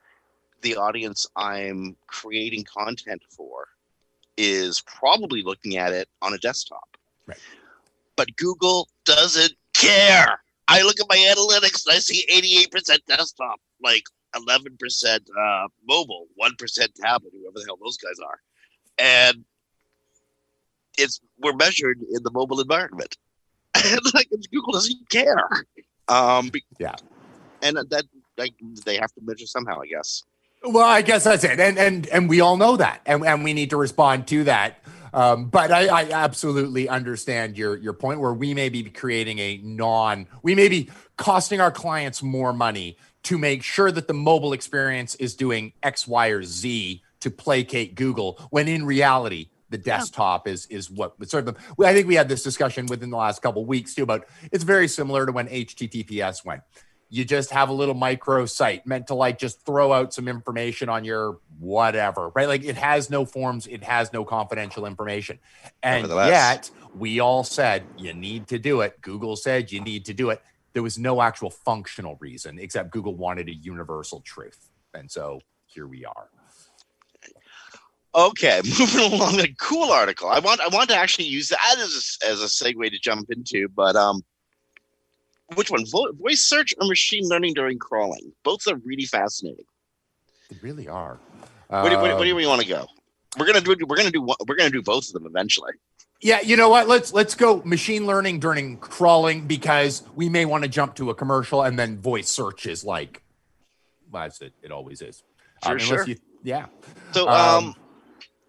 [0.60, 3.68] the audience I'm creating content for
[4.36, 6.98] is probably looking at it on a desktop.
[7.26, 7.38] Right.
[8.14, 10.38] But Google doesn't care.
[10.68, 12.24] I look at my analytics and I see
[12.70, 18.40] 88% desktop, like 11% uh, mobile, 1% tablet, whoever the hell those guys are.
[18.98, 19.44] And
[20.96, 23.16] it's we're measured in the mobile environment.
[23.84, 25.48] And like Google doesn't care.
[26.08, 26.94] Um Yeah.
[27.60, 28.04] And that
[28.36, 30.22] like they have to measure somehow, I guess.
[30.62, 33.52] Well, I guess that's it, and and and we all know that, and and we
[33.52, 34.78] need to respond to that.
[35.12, 39.60] Um, but I, I absolutely understand your your point where we may be creating a
[39.62, 44.52] non, we may be costing our clients more money to make sure that the mobile
[44.52, 50.46] experience is doing X, Y, or Z to placate Google, when in reality the desktop
[50.46, 51.56] is is what would serve them.
[51.82, 54.62] I think we had this discussion within the last couple of weeks too about it's
[54.62, 56.62] very similar to when HTTPS went
[57.14, 60.88] you just have a little micro site meant to like just throw out some information
[60.88, 62.48] on your whatever, right?
[62.48, 65.38] Like it has no forms, it has no confidential information.
[65.80, 69.00] And yet we all said you need to do it.
[69.00, 70.42] Google said you need to do it.
[70.74, 74.68] There was no actual functional reason except Google wanted a universal truth.
[74.92, 76.28] And so here we are.
[78.14, 79.40] Okay, moving along.
[79.40, 80.28] A cool article.
[80.28, 83.30] I want I want to actually use that as a, as a segue to jump
[83.30, 84.22] into, but um,
[85.56, 85.84] which one?
[85.86, 88.32] Vo- voice search or machine learning during crawling?
[88.44, 89.64] Both are really fascinating.
[90.48, 91.18] They really are.
[91.68, 92.86] Where do, where, where do Um, we want to go?
[93.36, 95.72] We're gonna do we're gonna do we're gonna do both of them eventually.
[96.24, 96.88] Yeah, you know what?
[96.88, 101.14] Let's let's go machine learning during crawling because we may want to jump to a
[101.14, 103.22] commercial and then voice search is like,
[104.10, 104.54] well, it.
[104.62, 105.22] It always is.
[105.62, 106.08] Sure, sure.
[106.08, 106.66] You, yeah.
[107.12, 107.74] So Um, um,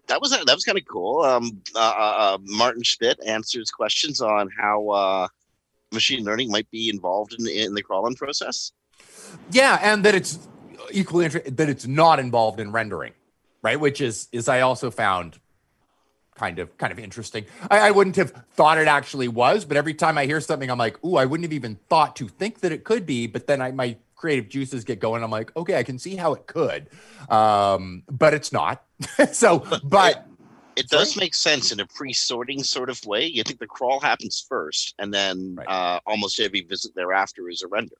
[0.06, 1.20] that was that was kind of cool.
[1.20, 5.28] Um, uh, uh, uh, Martin Splitt answers questions on how uh,
[5.92, 8.72] machine learning might be involved in the, in the crawling process.
[9.50, 10.38] Yeah, and that it's
[10.92, 13.12] equally inter- that it's not involved in rendering,
[13.60, 13.78] right?
[13.78, 15.38] Which is is I also found
[16.36, 17.46] kind of kind of interesting.
[17.70, 20.78] I, I wouldn't have thought it actually was, but every time I hear something, I'm
[20.78, 23.26] like, ooh, I wouldn't have even thought to think that it could be.
[23.26, 25.22] But then I my creative juices get going.
[25.22, 26.88] I'm like, okay, I can see how it could,
[27.28, 28.82] um, but it's not.
[29.32, 30.26] so, but
[30.76, 31.00] It Sorry?
[31.00, 33.26] does make sense in a pre-sorting sort of way.
[33.26, 35.66] You think the crawl happens first, and then Right.
[35.66, 37.96] uh, almost every visit thereafter is a render.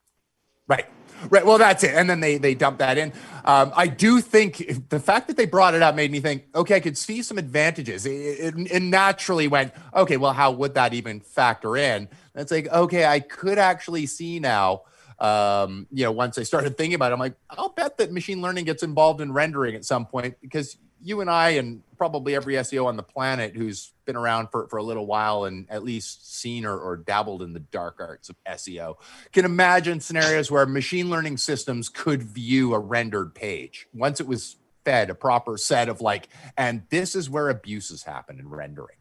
[0.68, 0.86] Right.
[1.30, 1.46] Right.
[1.46, 1.94] Well, that's it.
[1.94, 3.12] And then they they dump that in.
[3.44, 6.76] Um, I do think the fact that they brought it up made me think, okay,
[6.76, 8.04] I could see some advantages.
[8.04, 12.02] It, it, it naturally went, okay, well, how would that even factor in?
[12.02, 14.82] And it's like, okay, I could actually see now.
[15.18, 18.42] Um, you know, once I started thinking about it, I'm like, I'll bet that machine
[18.42, 22.54] learning gets involved in rendering at some point because you and I and probably every
[22.54, 26.34] SEO on the planet who's been around for, for a little while and at least
[26.38, 28.96] seen or, or dabbled in the dark arts of SEO
[29.32, 34.56] can imagine scenarios where machine learning systems could view a rendered page once it was
[34.86, 38.96] fed a proper set of like, and this is where abuses happen in rendering.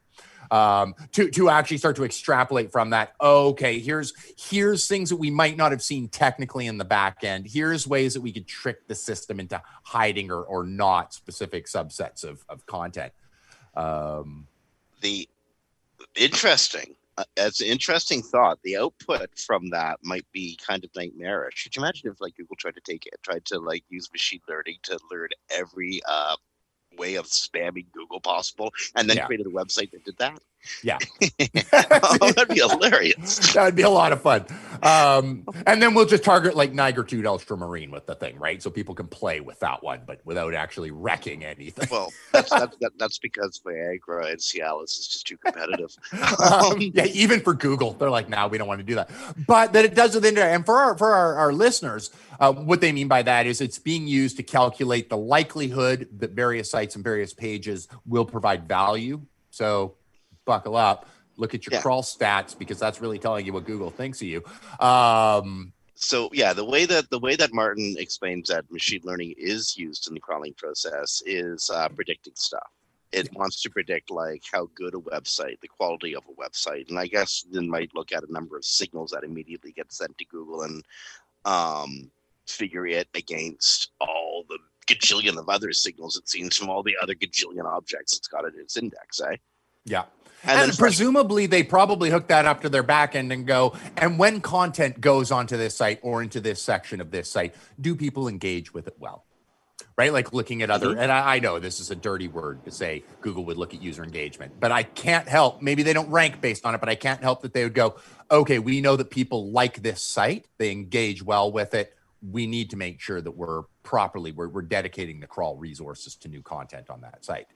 [0.52, 3.14] Um, to to actually start to extrapolate from that.
[3.22, 7.48] Okay, here's here's things that we might not have seen technically in the back end.
[7.48, 12.24] Here's ways that we could trick the system into hiding or or not specific subsets
[12.24, 13.14] of of content.
[13.76, 14.48] Um,
[15.02, 15.28] the
[16.16, 21.64] interesting uh, as an interesting thought the output from that might be kind of nightmarish
[21.64, 24.42] could you imagine if like google tried to take it tried to like use machine
[24.48, 26.36] learning to learn every uh
[26.98, 29.26] way of spamming google possible and then Yeah.
[29.26, 30.40] created a website that did that
[30.84, 30.98] yeah,
[31.74, 34.46] oh, that'd be hilarious that would be a lot of fun.
[34.84, 38.62] Um, and then we'll just target like Niger Tube Ultramarine with the thing, right?
[38.62, 41.88] So people can play with that one, but without actually wrecking anything.
[41.92, 45.96] well that's that's, that's because viagra and cialis is just too competitive
[46.40, 49.10] um, yeah, even for Google, they're like, "Now we don't want to do that."
[49.48, 52.82] But that it does with internet, and for our for our, our listeners, uh, what
[52.82, 56.96] they mean by that is it's being used to calculate the likelihood that various sites
[56.96, 59.22] and various pages will provide value.
[59.50, 59.96] So,
[60.46, 61.82] buckle up, look at your Yeah.
[61.82, 64.44] crawl stats because that's really telling you what Google thinks of you.
[64.80, 69.78] Um, so yeah the way that the way that martin explains that machine learning is
[69.78, 72.70] used in the crawling process is uh, predicting stuff
[73.14, 77.00] it wants to predict like how good a website the quality of a website and
[77.00, 80.26] i guess then might look at a number of signals that immediately get sent to
[80.26, 80.84] google and
[81.46, 82.12] um,
[82.46, 87.16] figure it against all the gajillion of other signals it seems from all the other
[87.16, 89.38] gajillion objects it's got in its index eh?
[89.86, 90.04] yeah.
[90.46, 94.20] And, And, presumably they probably hook that up to their back end and go, and
[94.20, 98.28] when content goes onto this site or into this section of this site, do people
[98.28, 99.26] engage with it well?
[99.98, 100.12] Right?
[100.12, 101.00] Like looking at other, mm-hmm.
[101.00, 103.82] and I, I know this is a dirty word to say Google would look at
[103.82, 106.96] user engagement, but I can't help, maybe they don't rank based on it, but I
[106.96, 107.96] can't help that they would go,
[108.30, 111.96] okay, we know that people like this site, they engage well with it.
[112.22, 116.28] We need to make sure that we're properly, we're, we're dedicating the crawl resources to
[116.28, 117.48] new content on that site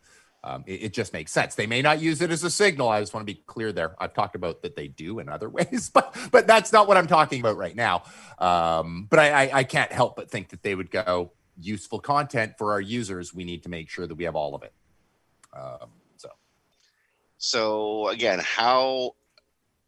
[0.44, 1.56] um, it, it just makes sense.
[1.56, 2.90] They may not use it as a signal.
[2.90, 3.96] I just want to be clear there.
[4.00, 7.08] I've talked about that they do in other ways, but but that's not what I'm
[7.08, 8.04] talking about right now.
[8.38, 12.54] Um, but I, I, I can't help but think that they would go useful content
[12.58, 13.34] for our users.
[13.34, 14.74] We need to make sure that we have all of it.
[15.54, 16.30] Um, so
[17.38, 19.16] So again, how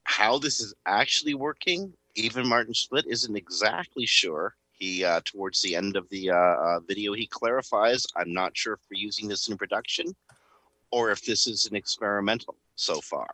[0.04, 4.56] how this is actually working, even Martin Splitt isn't exactly sure.
[4.74, 8.74] He uh, towards the end of the uh, uh, video, he clarifies, "I'm not sure
[8.74, 10.14] if we're using this in production,
[10.92, 13.30] or if this is an experimental so far.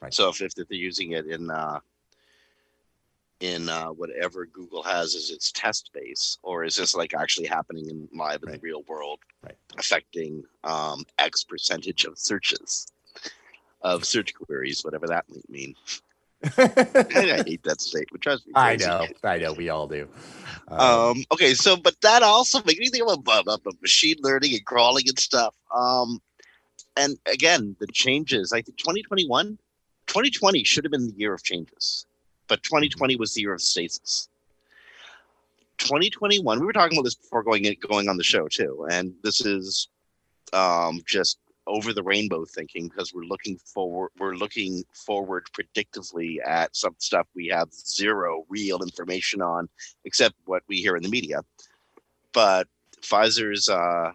[0.00, 0.14] Right.
[0.14, 1.80] So if, if they're using it in uh,
[3.40, 7.88] in uh, whatever Google has as its test base, or is this like actually happening
[7.88, 8.60] in live in Right.
[8.60, 9.56] the real world, Right.
[9.78, 12.88] affecting um, X percentage of searches
[13.82, 15.74] of search queries, whatever that might mean.
[16.58, 18.22] I hate that statement.
[18.22, 18.52] Trust me.
[18.56, 20.08] I know, I know, we all do.
[20.68, 24.54] Um, Um, okay, so but that also makes me think about, about, about machine learning
[24.54, 25.54] and crawling and stuff.
[25.72, 26.20] Um,
[26.98, 28.52] and again, the changes.
[28.52, 29.58] I think 2021,
[30.06, 32.06] 2020 should have been the year of changes,
[32.48, 34.28] but 2020 was the year of stasis.
[35.78, 39.14] 2021, we were talking about this before going in, going on the show too, and
[39.22, 39.88] this is
[40.52, 41.38] um, just
[41.68, 47.26] over the rainbow thinking because we're looking forward we're looking forward predictively at some stuff
[47.34, 49.68] we have zero real information on
[50.06, 51.42] except what we hear in the media.
[52.32, 52.66] But
[53.02, 54.12] Pfizer's uh,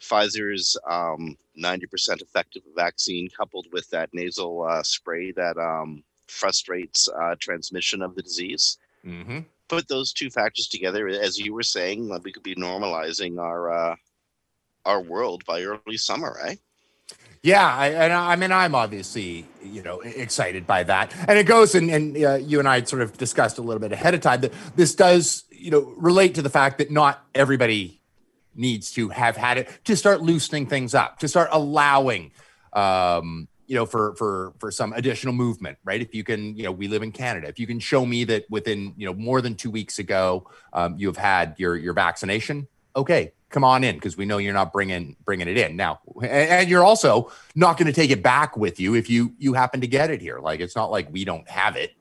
[0.00, 7.34] Pfizer's um, 90% effective vaccine, coupled with that nasal uh, spray that um, frustrates uh,
[7.38, 9.44] transmission of the disease, mhm.
[9.68, 13.72] put those two factors together, as you were saying, uh, we could be normalizing our
[13.72, 13.96] uh,
[14.84, 16.58] our world by early summer, right?
[17.42, 21.44] Yeah, I, and I I mean, I'm obviously, you know, excited by that, and it
[21.44, 24.14] goes, and, and uh, you and I had sort of discussed a little bit ahead
[24.14, 28.01] of time that this does, you know, relate to the fact that not everybody
[28.54, 32.32] needs to have had it to start loosening things up, to start allowing,
[32.72, 36.00] um, you know, for for for some additional movement, right?
[36.00, 37.48] If you can, you know, we live in Canada.
[37.48, 40.96] If you can show me that within, you know, more than two weeks ago, um,
[40.98, 44.72] you have had your your vaccination, okay, come on in because we know you're not
[44.72, 48.56] bringing bringing it in now, and, and you're also not going to take it back
[48.56, 50.40] with you if you you happen to get it here.
[50.40, 51.92] Like it's not like we don't have it.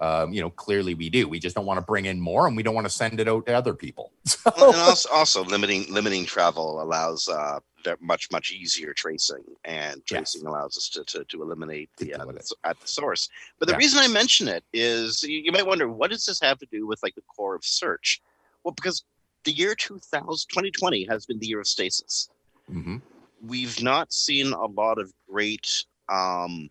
[0.00, 1.28] Um, you know, clearly we do.
[1.28, 3.28] We just don't want to bring in more, and we don't want to send it
[3.28, 4.12] out to other people.
[4.26, 7.58] So, and also, also limiting limiting travel allows uh,
[8.00, 10.32] much much easier tracing, and Yes.
[10.32, 12.42] tracing allows us to, to, to eliminate the uh, deal with it.
[12.42, 13.28] s- at the source.
[13.58, 13.78] But the Yeah.
[13.78, 16.86] reason I mention it is you, you might wonder what does this have to do
[16.86, 18.22] with like the core of search?
[18.64, 19.04] Well, because
[19.44, 22.30] the year 2000, 2020 has been the year of stasis.
[22.72, 23.02] Mhm.
[23.46, 26.70] We've not seen a lot of great um,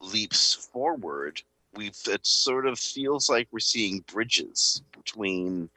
[0.00, 1.42] leaps forward.
[1.76, 5.68] We've it sort of feels like we're seeing bridges between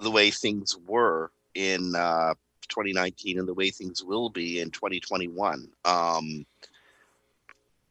[0.00, 2.34] the way things were in uh,
[2.68, 5.68] 2019 and the way things will be in 2021.
[5.84, 6.46] Um,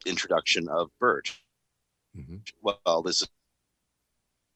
[0.06, 1.36] introduction of BERT.
[2.16, 2.40] Mhm.
[2.62, 3.26] Well, this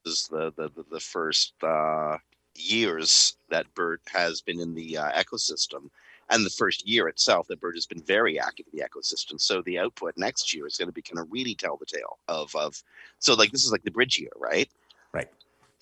[0.04, 2.18] is the the the, the first uh,
[2.54, 5.90] years that BERT has been in the uh, ecosystem,
[6.30, 9.40] and the first year itself that BERT has been very active in the ecosystem.
[9.40, 12.18] So the output next year is going to be kind of really tell the tale
[12.28, 12.82] of of.
[13.18, 14.68] So like this is like the bridge year, right?
[15.12, 15.28] Right.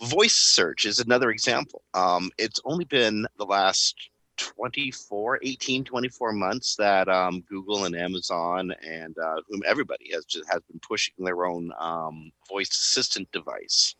[0.03, 1.82] Voice search is another example.
[1.94, 8.72] Um, it's only been the last 24 18 24 months that um, google and amazon
[8.86, 13.96] and uh, whom everybody has just has been pushing their own um, voice assistant device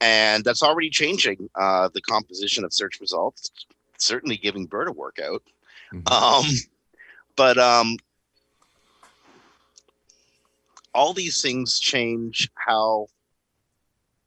[0.00, 3.52] and that's already changing uh, the composition of search results
[4.02, 5.42] certainly giving BERT a workout
[5.92, 6.10] Mhm.
[6.10, 6.44] um,
[7.36, 7.96] but um,
[10.94, 13.06] all these things change how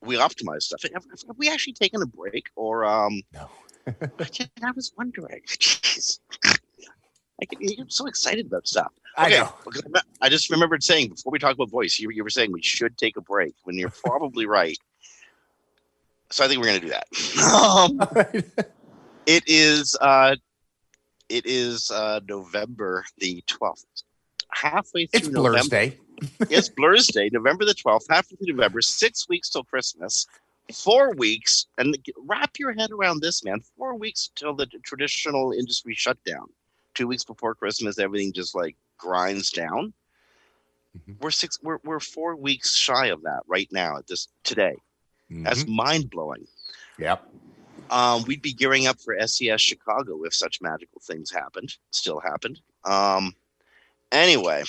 [0.02, 3.50] we optimize stuff have, have we actually taken a break or um, No.
[3.88, 5.42] I just- I was wondering.
[5.48, 6.20] Jeez.
[7.42, 8.92] I get, I'm so excited about stuff.
[9.18, 9.54] I Okay, know.
[9.96, 12.62] I I just remembered saying before we talk about voice, you, you were saying we
[12.62, 14.78] should take a break when you're probably right.
[16.32, 17.08] So I think we're going to do that.
[17.44, 18.46] Um,
[19.26, 20.36] it is uh,
[21.30, 23.86] it is uh, November the 12th.
[24.52, 25.58] Halfway through November.
[25.58, 25.98] it's Blur's Day.
[26.50, 30.26] Yes, Blur's Day, November the 12th, halfway through November, six weeks till Christmas,
[30.74, 33.60] four weeks, and wrap your head around this, man.
[33.78, 36.46] Four weeks till the traditional industry shutdown.
[36.94, 39.92] Two weeks before Christmas, everything just like grinds down.
[40.98, 41.18] Mhm.
[41.20, 44.76] We're six, we're, we're four weeks shy of that right now at this today.
[45.30, 45.76] That's Mhm.
[45.76, 46.48] mind blowing.
[46.98, 47.28] Yep.
[47.90, 52.60] Um, we'd be gearing up for SES Chicago if such magical things happened, still happened.
[52.84, 53.36] Um,
[54.12, 54.64] anyway,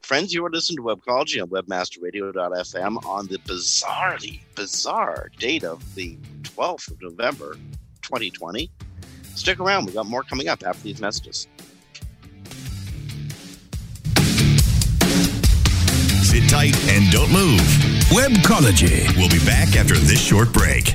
[0.00, 6.16] friends, you are listening to Webcology on webmasterradio.fm on the bizarrely bizarre date of the
[6.42, 7.54] 12th of November,
[8.02, 8.70] 2020.
[9.34, 11.48] Stick around, we got more coming up after these messages.
[16.22, 17.60] Sit tight and don't move.
[18.12, 19.14] Webcology.
[19.16, 20.94] We'll be back after this short break.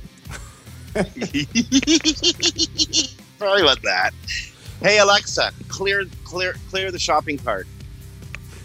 [3.39, 4.11] Sorry about that.
[4.83, 7.67] Hey Alexa, clear clear clear the shopping cart.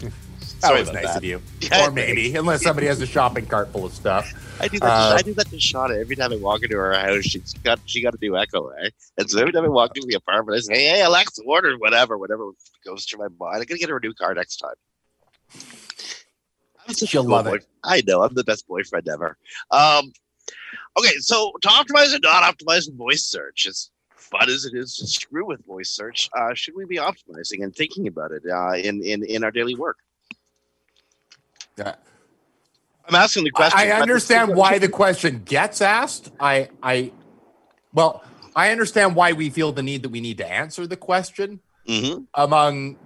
[0.60, 1.18] That Sorry was nice that.
[1.18, 1.40] of you.
[1.60, 4.32] Yeah, or maybe, unless somebody has a shopping cart full of stuff.
[4.60, 4.86] I do that.
[4.88, 7.22] Uh, I do that to Shauna every time I walk into her house.
[7.22, 8.90] She's got she got to do echo, eh?
[9.18, 11.76] And so every time I walk into the apartment, I say, "Hey, hey Alexa, order
[11.78, 12.50] whatever, whatever
[12.84, 13.60] goes through my mind.
[13.60, 14.74] I'm gonna get her a new car next time."
[16.88, 17.64] I'm such She'll cool love it.
[17.84, 18.22] I know.
[18.22, 19.38] I'm the best boyfriend ever.
[19.70, 20.10] Um,
[20.98, 23.92] okay, so to optimize and not optimize voice search is
[24.30, 27.74] fun as it is to screw with voice search, uh, should we be optimizing and
[27.74, 29.98] thinking about it uh, in, in in our daily work?
[31.76, 31.94] Yeah.
[33.08, 33.78] I'm asking the question.
[33.78, 36.30] I, understand why the question gets asked.
[36.38, 37.10] I, I,
[37.94, 38.22] well,
[38.54, 42.26] I understand why we feel the need that we need to answer the question Mhm.
[42.34, 42.98] among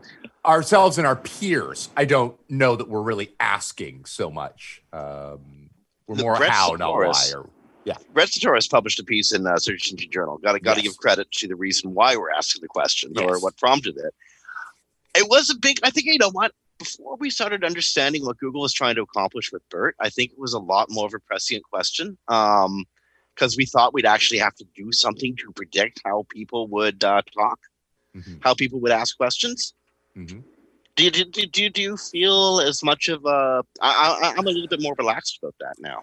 [0.44, 1.88] ourselves and our peers.
[1.96, 4.82] I don't know that we're really asking so much.
[4.92, 5.70] Um,
[6.08, 7.30] we're The more how, not why.
[7.32, 7.48] Or,
[7.84, 7.96] yeah.
[8.12, 10.38] Brent Csutoras published a piece in uh, Search Engine Journal.
[10.38, 10.92] Got to got to Yes.
[10.92, 14.14] give credit to the reason why we're asking the question or what prompted it.
[15.14, 15.78] It was a big.
[15.82, 16.52] I think you know what.
[16.78, 20.38] Before we started understanding what Google was trying to accomplish with BERT, I think it
[20.38, 24.64] was a lot more of a prescient question because we thought we'd actually have to
[24.74, 27.60] do something to predict how people would uh, talk,
[28.16, 28.38] Mhm.
[28.42, 29.74] how people would ask questions.
[30.16, 30.42] Mhm.
[30.96, 33.62] Do you, do, do, do, do you feel as much of a?
[33.80, 36.02] I, I, I'm a little bit more relaxed about that now.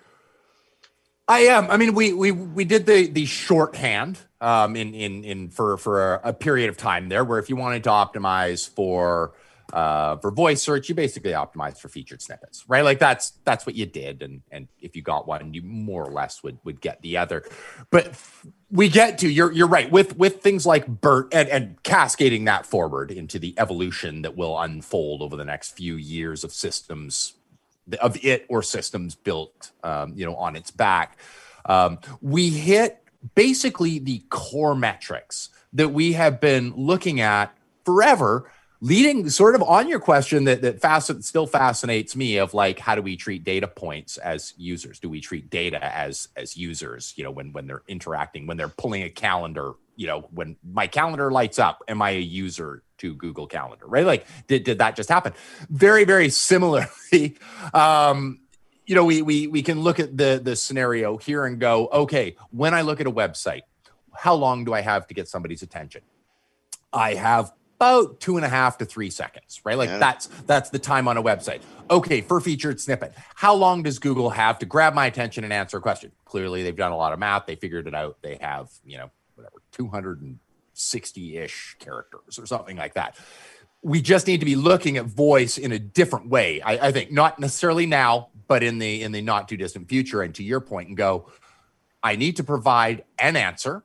[1.30, 1.69] I am.
[1.69, 6.15] I mean, we we we did the the shorthand um, in in in for for
[6.15, 9.34] a, a period of time there, where if you wanted to optimize for
[9.71, 12.84] uh, for voice search, you basically optimized for featured snippets, right?
[12.84, 16.11] Like that's that's what you did, and and if you got one, you more or
[16.11, 17.43] less would would get the other.
[17.91, 18.19] But
[18.71, 22.65] we get to you're you're right with with things like Bert and and cascading that
[22.65, 27.36] forward into the evolution that will unfold over the next few years of systems
[27.95, 31.17] of it or systems built um, you know on its back.
[31.65, 33.03] Um, we hit
[33.35, 38.49] basically the core metrics that we have been looking at forever
[38.81, 42.95] leading sort of on your question that that fasc- still fascinates me of like how
[42.95, 44.99] do we treat data points as users?
[44.99, 48.69] Do we treat data as as users you know when when they're interacting when they're
[48.69, 53.15] pulling a calendar you know when my calendar lights up am i a user to
[53.15, 54.05] google calendar right?
[54.05, 55.33] Like did, did that just happen?
[55.69, 57.37] Very very similarly
[57.73, 58.39] um
[58.85, 62.35] you know we we we can look at the the scenario here and go okay
[62.51, 63.61] when i look at a website
[64.15, 66.01] how long do i have to get somebody's attention?
[66.91, 69.77] I have about two and a half to three seconds right?
[69.77, 69.99] Like Yeah.
[69.99, 71.61] that's that's the time on a website.
[71.89, 75.77] Okay for featured snippet how long does google have to grab my attention and answer
[75.77, 76.11] a question?
[76.25, 77.45] Clearly they've done a lot of math.
[77.45, 78.17] They figured it out.
[78.21, 79.55] They have you know whatever
[80.80, 83.17] 260-ish characters or something like that.
[83.82, 87.11] We just need to be looking at voice in a different way I, I think.
[87.11, 90.21] Not necessarily now but in the in the not too distant future.
[90.21, 91.27] And to your point and go
[92.01, 93.84] i need to provide an answer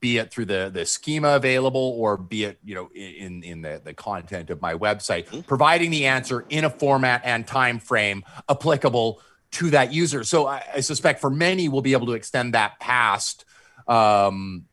[0.00, 3.80] be it through the the schema available or be it you know in in the
[3.84, 9.20] the content of my website providing the answer in a format and time frame applicable
[9.50, 10.24] to that user.
[10.24, 13.44] So i, I suspect for many we'll be able to extend that past
[13.88, 14.66] um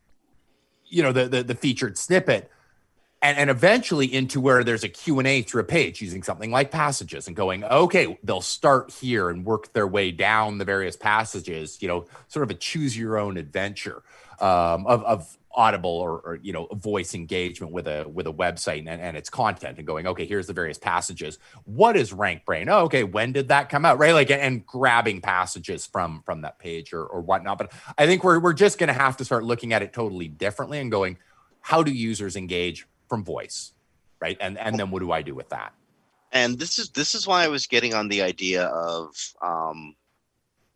[0.89, 2.51] you know the the, the featured snippet
[3.21, 7.27] and, and eventually into where there's a q&a through a page using something like passages
[7.27, 11.87] and going okay they'll start here and work their way down the various passages you
[11.87, 14.03] know sort of a choose your own adventure
[14.39, 18.79] um, of, of audible or, or you know voice engagement with a with a website
[18.79, 21.39] and, and its content and going okay here's the various passages.
[21.65, 22.67] What is RankBrain?
[22.69, 23.97] Oh okay when did that come out?
[23.97, 24.13] Right?
[24.13, 27.57] Like and grabbing passages from from that page or, or whatnot.
[27.57, 30.27] But i think we're, we're just going to have to start looking at it totally
[30.27, 31.17] differently and going
[31.61, 33.73] how do users engage from voice?
[34.21, 34.37] Right?
[34.39, 35.73] And and then what do i do with that?
[36.31, 39.95] And this is this is why I was getting on the idea of um,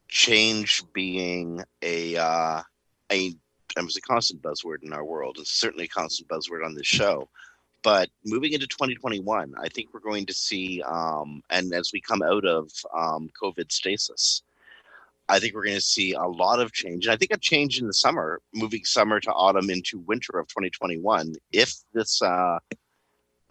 [0.07, 2.61] change being a uh,
[3.11, 3.35] a
[3.77, 5.37] it was a constant buzzword in our world.
[5.39, 7.29] It's certainly a constant buzzword on this show.
[7.83, 12.21] But moving into 2021, I think we're going to see, um, and as we come
[12.21, 14.41] out of um, COVID stasis,
[15.27, 17.05] I think we're going to see a lot of change.
[17.05, 20.47] And I think a change in the summer, moving summer to autumn into winter of
[20.47, 22.59] 2021, if this uh,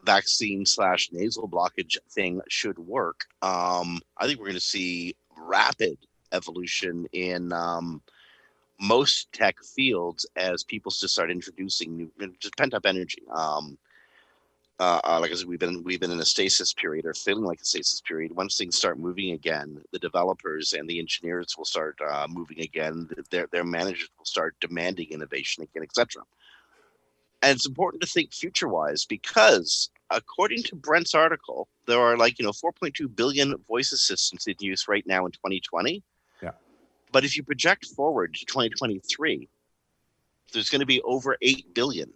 [0.05, 5.99] vaccine slash nasal blockage thing should work, um, I think we're going to see rapid
[6.33, 8.03] evolution in um,
[8.81, 13.23] most tech fields as people just start introducing new, just pent up energy.
[13.33, 13.79] Um,
[14.81, 17.45] uh, uh, like I said, we've been we've been in a stasis period or feeling
[17.45, 18.33] like a stasis period.
[18.35, 23.09] Once things start moving again, the developers and the engineers will start uh, moving again.
[23.31, 26.23] Their their managers will start demanding innovation again, etc.
[27.43, 32.39] And it's important to think future wise because according to Brent's article, there are like
[32.39, 36.03] you know 4.2 billion voice assistants in use right now in 2020.
[37.13, 39.49] But if you project forward to 2023,
[40.53, 42.11] there's going to be over 8 billion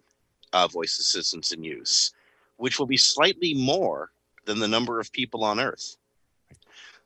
[0.53, 2.11] uh, voice assistants in use,
[2.57, 4.11] which will be slightly more
[4.45, 5.97] than the number of people on Earth.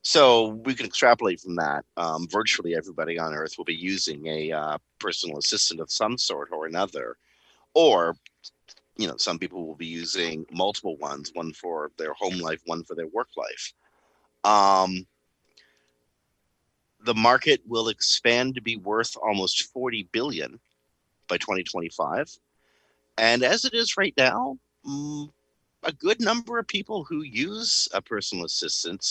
[0.04, 1.86] So we can extrapolate from that.
[1.98, 6.50] Um, virtually everybody on Earth will be using a uh, personal assistant of some sort
[6.52, 7.18] or another,
[7.74, 8.16] or
[8.98, 12.84] you know, some people will be using multiple ones, one for their home life, one
[12.84, 13.74] for their work life.
[14.44, 15.06] Um,
[17.04, 20.60] the market will expand to be worth almost 40 billion
[21.28, 22.28] by 2025
[23.18, 25.30] And as it is right now, mm,
[25.84, 29.06] a good number of people who use a personal assistant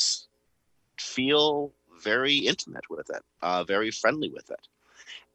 [0.98, 1.72] feel
[2.02, 4.68] very intimate with it, uh, very friendly with it.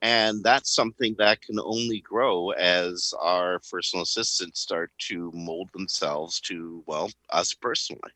[0.01, 6.39] And that's something that can only grow as our personal assistants start to mold themselves
[6.41, 8.11] to, well, us personally.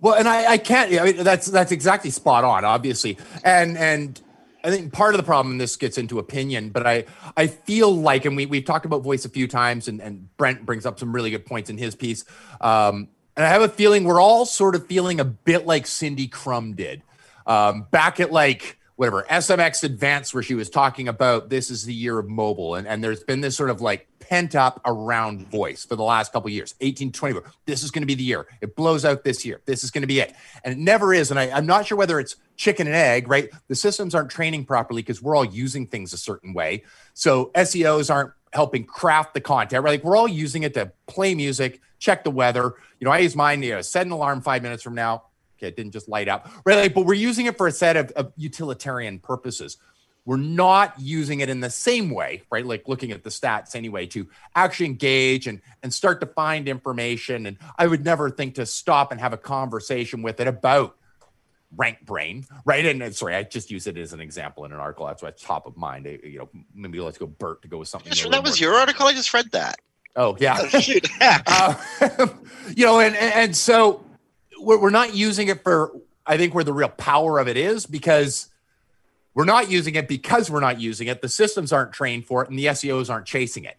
[0.00, 0.92] Well, and I, I can't.
[1.00, 4.20] I mean, that's that's exactly spot on, obviously, and and
[4.64, 7.04] I think part of the problem, this gets into opinion, but I
[7.36, 10.66] I feel like, and we we've talked about voice a few times, and and Brent
[10.66, 12.24] brings up some really good points in his piece,
[12.60, 16.28] um, and I have a feeling we're all sort of feeling a bit like Cindy
[16.28, 17.02] Krum did
[17.46, 21.94] um, back at like whatever SMX Advanced, where she was talking about this is the
[21.94, 25.84] year of mobile, and and there's been this sort of like pent up around voice
[25.84, 28.46] for the last couple years 18 20 this is going to be the year.
[28.60, 29.60] It blows out this year.
[29.64, 30.34] This is going to be it.
[30.64, 33.48] And it never is and I, i'm not sure whether it's chicken and egg right?
[33.68, 36.84] The systems aren't training properly because we're all using things a certain way.
[37.14, 39.92] So seos aren't helping craft the content right?
[39.92, 42.74] Like we're all using it to play music check the weather.
[43.00, 45.24] You know i use mine you know set an alarm five minutes from now.
[45.58, 46.76] Okay it didn't just light up right?
[46.76, 49.78] Like but we're using it for a set of, of utilitarian purposes
[50.28, 52.66] we're not using it in the same way, right?
[52.66, 57.46] Like looking at the stats anyway to actually engage and and start to find information.
[57.46, 60.98] And I would never think to stop and have a conversation with it about
[61.74, 62.84] RankBrain, right?
[62.84, 65.06] And, and sorry, I just use it as an example in an article.
[65.06, 66.06] That's what's top of mind.
[66.06, 68.12] I, you know, maybe let's go Bert to go with something.
[68.30, 69.06] That was your article.
[69.06, 69.76] I just read that.
[70.14, 70.58] Oh yeah,
[71.22, 71.74] uh,
[72.76, 74.04] you know, and and so
[74.60, 75.98] we're, we're not using it for.
[76.26, 78.50] I think where the real power of it is because
[79.38, 81.22] we're not using it because we're not using it.
[81.22, 83.76] The systems aren't trained for it and the SEOs aren't chasing it.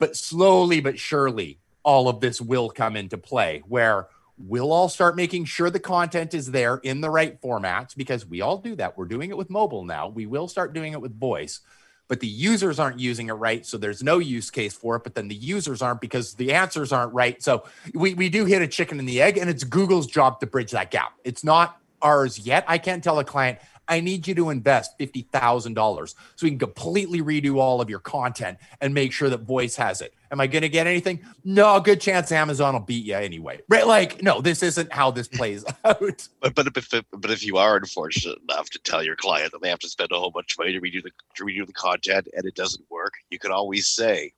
[0.00, 5.14] But slowly but surely, all of this will come into play where we'll all start
[5.14, 8.98] making sure the content is there in the right formats because we all do that.
[8.98, 10.08] We're doing it with mobile now.
[10.08, 11.60] We will start doing it with voice,
[12.08, 13.64] but the users aren't using it right.
[13.64, 15.04] So there's no use case for it.
[15.04, 17.40] But then the users aren't because the answers aren't right.
[17.40, 17.62] So
[17.94, 20.72] we, we do hit a chicken and the egg, and it's Google's job to bridge
[20.72, 21.12] that gap.
[21.22, 22.64] It's not ours yet.
[22.66, 27.20] I can't tell a client, I need you to invest $50,000 so we can completely
[27.20, 30.14] redo all of your content and make sure that voice has it.
[30.30, 31.20] Am I going to get anything?
[31.44, 33.60] No, good chance Amazon will beat you anyway.
[33.68, 33.86] Right?
[33.86, 36.28] Like, no, this isn't how this plays out.
[36.40, 39.68] But but if but if you are unfortunate enough to tell your client that they
[39.68, 42.28] have to spend a whole bunch of money to redo the to redo the content
[42.34, 44.32] and it doesn't work, you can always say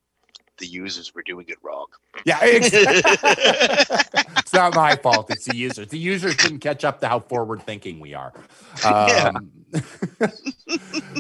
[0.59, 1.87] the users were doing it wrong.
[2.25, 3.03] Yeah, exactly.
[4.37, 5.31] it's not my fault.
[5.31, 5.89] It's the users.
[5.89, 8.33] The users didn't catch up to how forward thinking we are.
[8.85, 10.29] Um, yeah.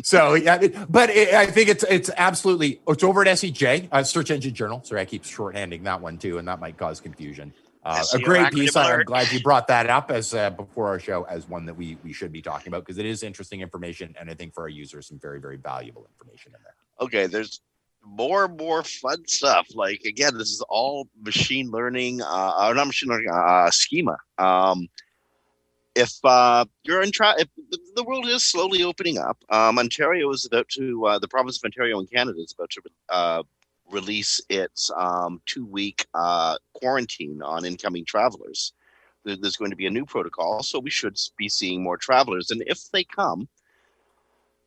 [0.04, 4.30] so yeah, but it, I think it's it's absolutely it's over at SEJ, uh, Search
[4.30, 4.80] Engine Journal.
[4.84, 7.52] Sorry, I keep shorthanding that one too, and that might cause confusion.
[7.84, 8.76] Uh, a great piece.
[8.76, 11.98] I'm glad you brought that up as uh, before our show as one that we
[12.04, 14.68] we should be talking about because it is interesting information, and I think for our
[14.68, 16.74] users, some very very valuable information in there.
[17.00, 17.60] Okay, there's
[18.08, 19.66] more and more fun stuff.
[19.74, 24.16] Like again, this is all machine learning, uh, not machine learning, uh, schema.
[24.38, 24.88] Um,
[25.94, 27.48] if uh, you're in tra- if
[27.94, 31.64] the world is slowly opening up, um, Ontario is about to uh, the province of
[31.64, 33.42] Ontario in Canada is about to uh,
[33.90, 38.72] release its um, two week uh, quarantine on incoming travelers.
[39.24, 42.50] There's going to be a new protocol, so we should be seeing more travelers.
[42.50, 43.48] And if they come,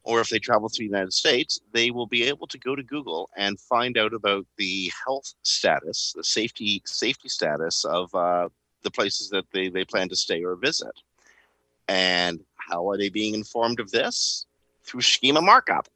[0.03, 2.83] or if they travel to the United States, they will be able to go to
[2.83, 8.49] Google and find out about the health status, the safety safety status of uh,
[8.83, 10.93] the places that they, they plan to stay or visit.
[11.87, 14.45] And how are they being informed of this?
[14.83, 15.87] Through schema markup.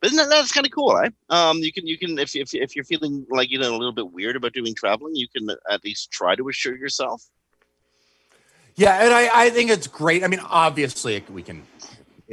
[0.00, 1.10] But isn't that that's kind of cool, eh?
[1.30, 3.92] Um, you can you can if, if if you're feeling like you know a little
[3.92, 7.24] bit weird about doing traveling, you can at least try to assure yourself.
[8.76, 10.24] Yeah, and I, I think it's great.
[10.24, 11.62] I mean, obviously we can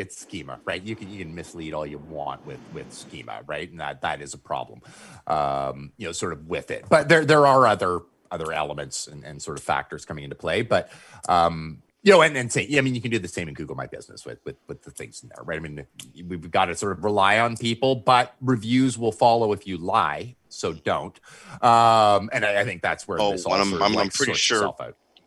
[0.02, 0.82] it's schema, right?
[0.82, 3.70] You can you can mislead all you want with with schema, right?
[3.70, 4.82] And that that is a problem,
[5.28, 6.86] um, you know, sort of with it.
[6.90, 10.64] But there there are other other elements and, and sort of factors coming into play.
[10.64, 10.92] But
[11.30, 13.54] um, you know, and and say, yeah, I mean, you can do the same in
[13.54, 15.58] Google My Business with with with the things in there, right?
[15.58, 15.86] I mean,
[16.28, 20.36] we've got to sort of rely on people, but reviews will follow if you lie.
[20.50, 21.18] So don't.
[21.62, 24.34] Um, and I, I think that's where oh, this all I'm, I'm, like I'm pretty
[24.34, 24.74] sure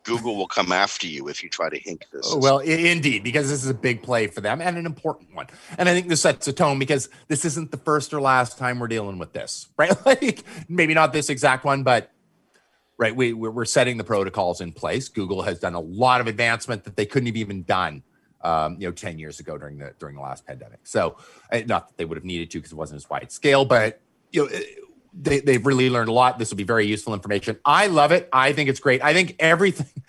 [0.05, 2.33] Google will come after you if you try to hink this.
[2.35, 5.47] Well, indeed, because this is a big play for them and an important one.
[5.77, 8.79] And I think this sets a tone because this isn't the first or last time
[8.79, 9.93] we're dealing with this, right?
[10.05, 12.11] Like maybe not this exact one, but
[12.97, 15.09] right, we we're setting the protocols in place.
[15.09, 18.03] Google has done a lot of advancement that they couldn't have even done.
[18.41, 20.81] Um, you know, 10 years ago during the during the last pandemic.
[20.83, 21.17] So,
[21.51, 23.99] eh, not that they would have needed to because it wasn't as wide scale, but
[24.31, 24.61] you know, eh,
[25.17, 26.37] they, they've really learned a lot.
[26.39, 27.57] This will be very useful information.
[27.63, 28.27] I love it.
[28.33, 29.03] I think it's great.
[29.03, 29.87] I think everything.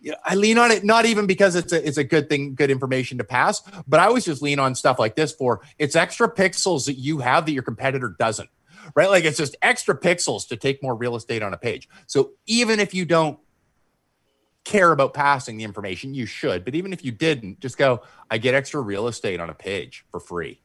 [0.00, 2.56] You know, I lean on it not even because it's a it's a good thing,
[2.56, 5.94] good information to pass, but I always just lean on stuff like this for it's
[5.94, 8.48] extra pixels that you have that your competitor doesn't.
[8.94, 9.08] right?
[9.08, 11.88] Like it's just extra pixels to take more real estate on a page.
[12.06, 13.38] So even if you don't
[14.64, 16.64] care about passing the information, you should.
[16.64, 20.04] But even if you didn't, just go, I get extra real estate on a page
[20.10, 20.60] for free.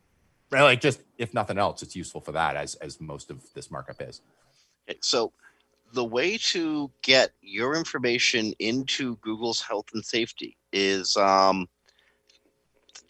[0.52, 0.64] Right?
[0.64, 4.02] Like just if nothing else, it's useful for that as as most of this markup
[4.02, 4.22] is.
[5.02, 5.34] So
[5.94, 11.68] the way to get your information into Google's health and safety is um,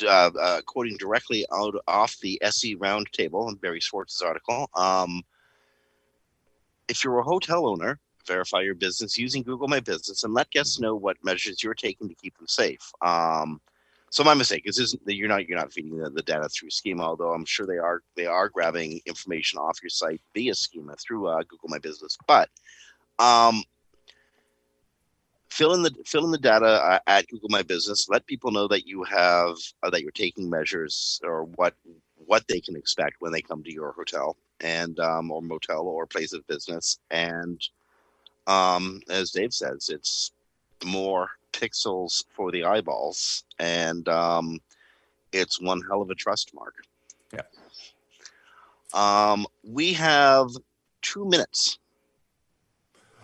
[0.04, 4.70] uh, uh, quoting directly out off the SE Roundtable and Barry Schwartz's article.
[4.76, 5.24] Um,
[6.88, 10.80] if you're a hotel owner, verify your business using Google My Business and let guests
[10.80, 12.92] know what measures you're taking to keep them safe.
[13.02, 13.60] Um,
[14.10, 16.70] so my mistake is isn't that you're not you're not feeding the, the data through
[16.70, 20.96] Schema, although I'm sure they are they are grabbing information off your site via Schema
[20.96, 22.18] through uh, Google My Business.
[22.26, 22.50] But
[23.20, 23.64] um,
[25.50, 28.08] fill in the fill in the data uh, at Google My Business.
[28.10, 31.74] Let people know that you have uh, that you're taking measures or what
[32.16, 36.06] what they can expect when they come to your hotel and um, or motel or
[36.06, 37.00] place of business.
[37.12, 37.62] And
[38.48, 40.32] um, as Dave says, it's
[40.86, 44.60] more pixels for the eyeballs, and um,
[45.32, 46.76] it's one hell of a trust mark.
[47.34, 47.42] Yeah.
[48.94, 50.50] Um, we have
[51.02, 51.80] two minutes.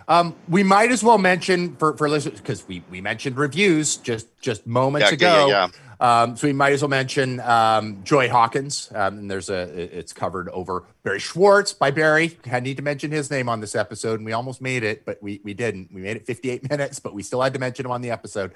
[0.07, 4.27] Um, we might as well mention for for listeners because we we mentioned reviews just
[4.41, 5.47] just moments Yeah, ago.
[5.47, 5.67] yeah,
[6.03, 8.91] Um, so we might as well mention um, Joy Hawkins.
[8.93, 9.61] Um, and there's a
[9.97, 12.37] it's covered over Barry Schwartz by Barry.
[12.51, 15.23] I need to mention his name on this episode, and we almost made it, but
[15.23, 15.93] we we didn't.
[15.93, 18.51] We made it 58 minutes, but we still had to mention him on the episode.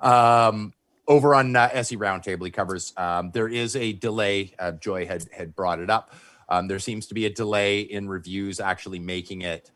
[0.00, 0.74] Um,
[1.08, 2.92] over on uh, SE Roundtable, he covers.
[2.96, 4.54] Um, there is a delay.
[4.56, 6.14] Uh, Joy had had brought it up.
[6.48, 9.72] Um, there seems to be a delay in reviews actually making it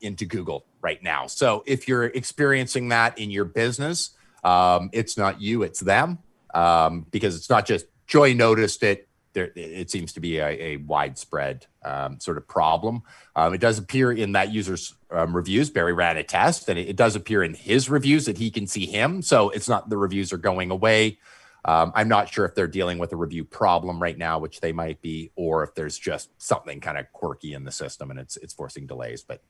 [0.00, 1.28] into Google right now.
[1.28, 4.10] So if you're experiencing that in your business,
[4.44, 6.18] um, it's not you, it's them,
[6.54, 9.06] um, because it's not just Joy noticed it.
[9.32, 13.02] There, it seems to be a, a widespread um, sort of problem.
[13.36, 15.70] Um, it does appear in that user's um, reviews.
[15.70, 18.66] Barry ran a test, and it, it does appear in his reviews that he can
[18.66, 19.22] see him.
[19.22, 21.18] So it's not the reviews are going away.
[21.64, 24.72] Um, I'm not sure if they're dealing with a review problem right now, which they
[24.72, 28.36] might be, or if there's just something kind of quirky in the system and it's
[28.38, 29.22] it's forcing delays.
[29.22, 29.42] But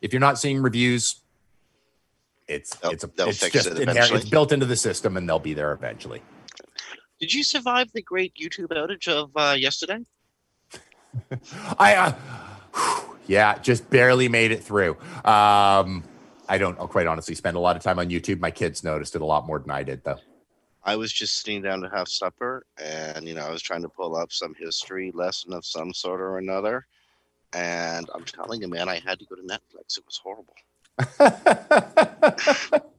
[0.00, 1.20] if you're not seeing reviews,
[2.50, 4.20] it's it's a, they'll it's fix just it inherent- eventually.
[4.20, 6.22] it's built into the system and they'll be there eventually.
[7.20, 9.98] Did you survive the great YouTube outage of uh, yesterday?
[11.78, 12.12] I uh,
[12.74, 14.92] whew, yeah, just barely made it through.
[15.24, 16.02] Um,
[16.48, 18.40] I don't I'll quite honestly spend a lot of time on YouTube.
[18.40, 20.18] My kids noticed it a lot more than I did though.
[20.82, 23.88] I was just sitting down to have supper, and you know, I was trying to
[23.88, 26.86] pull up some history lesson of some sort or another.
[27.52, 29.98] And I'm telling you, man, I had to go to Netflix.
[29.98, 30.54] It was horrible.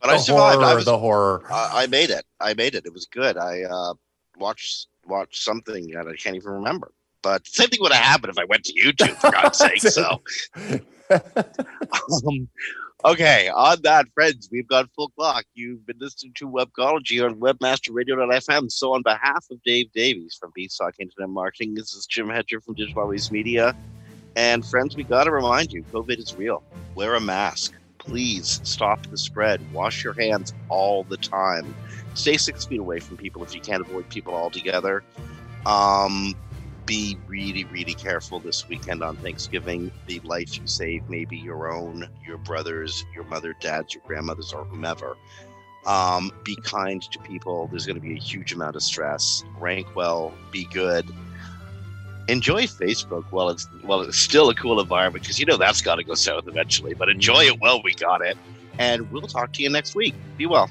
[0.00, 0.62] But I The survived.
[0.62, 1.42] I was, the horror.
[1.50, 2.24] I, I made it.
[2.40, 2.86] I made it.
[2.86, 3.36] It was good.
[3.36, 3.94] I uh,
[4.38, 6.92] watched watched something that I can't even remember.
[7.22, 9.80] But same thing would have happened if I went to YouTube, for God's sake.
[9.80, 10.22] So,
[11.10, 12.48] um,
[13.04, 13.48] okay.
[13.48, 15.44] On that, friends, we've got full clock.
[15.54, 18.70] You've been listening to Webcology on WebmasterRadio.fm.
[18.70, 22.74] So, on behalf of Dave Davies from Beanstalk Internet Marketing, this is Jim Hedger from
[22.74, 23.74] Digital Always Media.
[24.38, 26.62] And friends, we got to remind you, COVID is real.
[26.94, 27.74] Wear a mask.
[27.98, 29.60] Please stop the spread.
[29.72, 31.74] Wash your hands all the time.
[32.14, 35.02] Stay six feet away from people if you can't avoid people altogether.
[35.66, 36.36] Um,
[36.86, 39.90] be really, really careful this weekend on Thanksgiving.
[40.06, 44.52] The life you save may be your own, your brothers, your mother, dads, your grandmothers,
[44.52, 45.16] or whomever.
[45.84, 47.66] Um, be kind to people.
[47.66, 49.42] There's going to be a huge amount of stress.
[49.58, 50.32] Rank well.
[50.52, 51.12] Be good.
[52.28, 55.96] Enjoy Facebook while it's while it's still a cool environment because you know that's got
[55.96, 56.94] to go south eventually.
[56.94, 58.36] But enjoy it while we got it.
[58.78, 60.14] And we'll talk to you next week.
[60.36, 60.70] Be well.